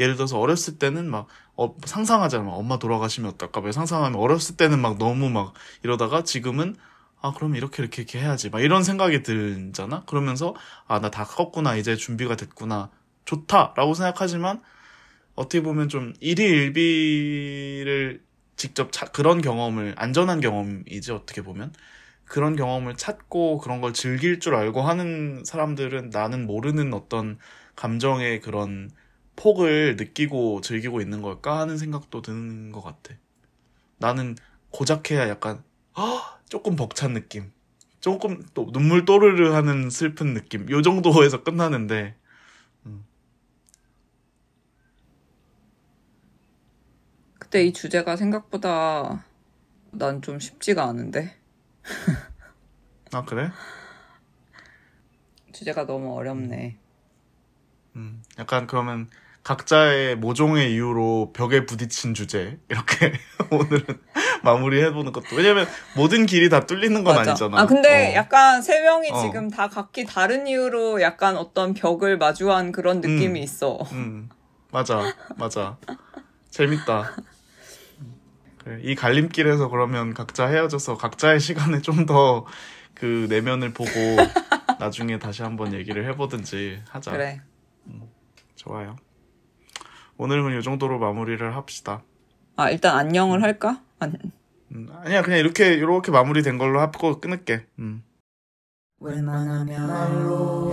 예를 0.00 0.16
들어서 0.16 0.38
어렸을 0.38 0.78
때는 0.78 1.10
막 1.10 1.26
어, 1.56 1.76
상상하잖아. 1.84 2.44
막 2.44 2.52
엄마 2.52 2.78
돌아가시면 2.78 3.32
어떨까? 3.32 3.60
막 3.60 3.72
상상하면 3.72 4.18
어렸을 4.18 4.56
때는 4.56 4.80
막 4.80 4.98
너무 4.98 5.28
막 5.28 5.52
이러다가 5.82 6.24
지금은 6.24 6.76
아, 7.24 7.32
그럼 7.32 7.56
이렇게 7.56 7.82
이렇게 7.82 8.02
이렇게 8.02 8.20
해야지. 8.20 8.50
막 8.50 8.60
이런 8.60 8.82
생각이 8.84 9.22
들잖아? 9.22 10.04
그러면서, 10.06 10.54
아, 10.86 11.00
나 11.00 11.10
다 11.10 11.24
컸구나. 11.24 11.74
이제 11.76 11.96
준비가 11.96 12.36
됐구나. 12.36 12.90
좋다 13.24 13.72
라고 13.76 13.94
생각하지만, 13.94 14.62
어떻게 15.34 15.62
보면 15.62 15.88
좀 15.88 16.12
일희일비를 16.20 18.22
직접 18.56 18.92
차- 18.92 19.06
그런 19.06 19.40
경험을, 19.42 19.94
안전한 19.98 20.40
경험이지, 20.40 21.12
어떻게 21.12 21.42
보면. 21.42 21.72
그런 22.26 22.56
경험을 22.56 22.96
찾고 22.96 23.58
그런 23.58 23.80
걸 23.82 23.92
즐길 23.94 24.40
줄 24.40 24.54
알고 24.56 24.82
하는 24.82 25.44
사람들은 25.46 26.10
나는 26.10 26.46
모르는 26.46 26.94
어떤 26.94 27.38
감정의 27.76 28.40
그런 28.42 28.90
폭을 29.36 29.96
느끼고 29.98 30.62
즐기고 30.62 31.00
있는 31.02 31.22
걸까 31.22 31.60
하는 31.60 31.76
생각도 31.78 32.22
드는 32.22 32.72
것 32.72 32.82
같아. 32.82 33.14
나는 33.98 34.36
고작 34.70 35.10
해야 35.10 35.28
약간 35.28 35.56
헉, 35.58 35.64
조금 36.48 36.76
벅찬 36.76 37.14
느낌. 37.14 37.52
조금 38.00 38.42
또 38.54 38.70
눈물 38.72 39.04
또르르 39.04 39.52
하는 39.52 39.90
슬픈 39.90 40.34
느낌. 40.34 40.68
요 40.70 40.82
정도에서 40.82 41.42
끝나는데 41.42 42.16
그때 47.38 47.62
이 47.64 47.72
주제가 47.72 48.16
생각보다 48.16 49.24
난 49.92 50.20
좀 50.22 50.40
쉽지가 50.40 50.84
않은데 50.84 51.36
아 53.12 53.24
그래? 53.24 53.52
주제가 55.52 55.86
너무 55.86 56.14
어렵네. 56.16 56.78
음, 57.94 58.22
약간 58.40 58.66
그러면 58.66 59.08
각자의 59.44 60.16
모종의 60.16 60.72
이유로 60.72 61.32
벽에 61.32 61.64
부딪힌 61.64 62.14
주제 62.14 62.58
이렇게 62.68 63.12
오늘은 63.52 63.84
마무리해보는 64.44 65.12
것도 65.12 65.34
왜냐면 65.36 65.66
모든 65.96 66.26
길이 66.26 66.48
다 66.48 66.60
뚫리는 66.66 67.02
건 67.04 67.16
맞아. 67.16 67.30
아니잖아. 67.32 67.60
아 67.60 67.66
근데 67.66 68.12
어. 68.12 68.14
약간 68.14 68.62
세 68.62 68.80
명이 68.80 69.10
어. 69.10 69.20
지금 69.22 69.50
다 69.50 69.68
각기 69.68 70.04
다른 70.04 70.46
이유로 70.46 71.00
약간 71.02 71.36
어떤 71.36 71.74
벽을 71.74 72.18
마주한 72.18 72.72
그런 72.72 73.00
느낌이 73.00 73.40
음. 73.40 73.42
있어. 73.42 73.78
음, 73.92 74.28
맞아, 74.70 75.02
맞아. 75.36 75.76
재밌다. 76.50 77.16
그래, 78.62 78.80
이 78.82 78.94
갈림길에서 78.94 79.68
그러면 79.68 80.14
각자 80.14 80.46
헤어져서 80.46 80.96
각자의 80.96 81.40
시간에 81.40 81.80
좀 81.80 82.06
더 82.06 82.44
그 82.94 83.26
내면을 83.28 83.72
보고 83.72 83.90
나중에 84.78 85.18
다시 85.18 85.42
한번 85.42 85.74
얘기를 85.74 86.08
해보든지 86.10 86.80
하자. 86.88 87.10
그래. 87.10 87.40
좋아요. 88.54 88.96
오늘은 90.16 90.58
이 90.58 90.62
정도로 90.62 90.98
마무리를 91.00 91.54
합시다. 91.56 92.02
아 92.56 92.70
일단 92.70 92.96
안녕을 92.96 93.42
할까? 93.42 93.82
안, 93.98 94.16
음, 94.72 94.88
아니야, 95.02 95.22
그냥 95.22 95.38
이렇게, 95.38 95.74
이렇게 95.74 96.10
마무리된 96.10 96.58
걸로 96.58 96.80
하고 96.80 97.20
끊을게. 97.20 97.66
음. 97.78 98.02
웬만하면 99.00 99.86
말로 99.86 100.72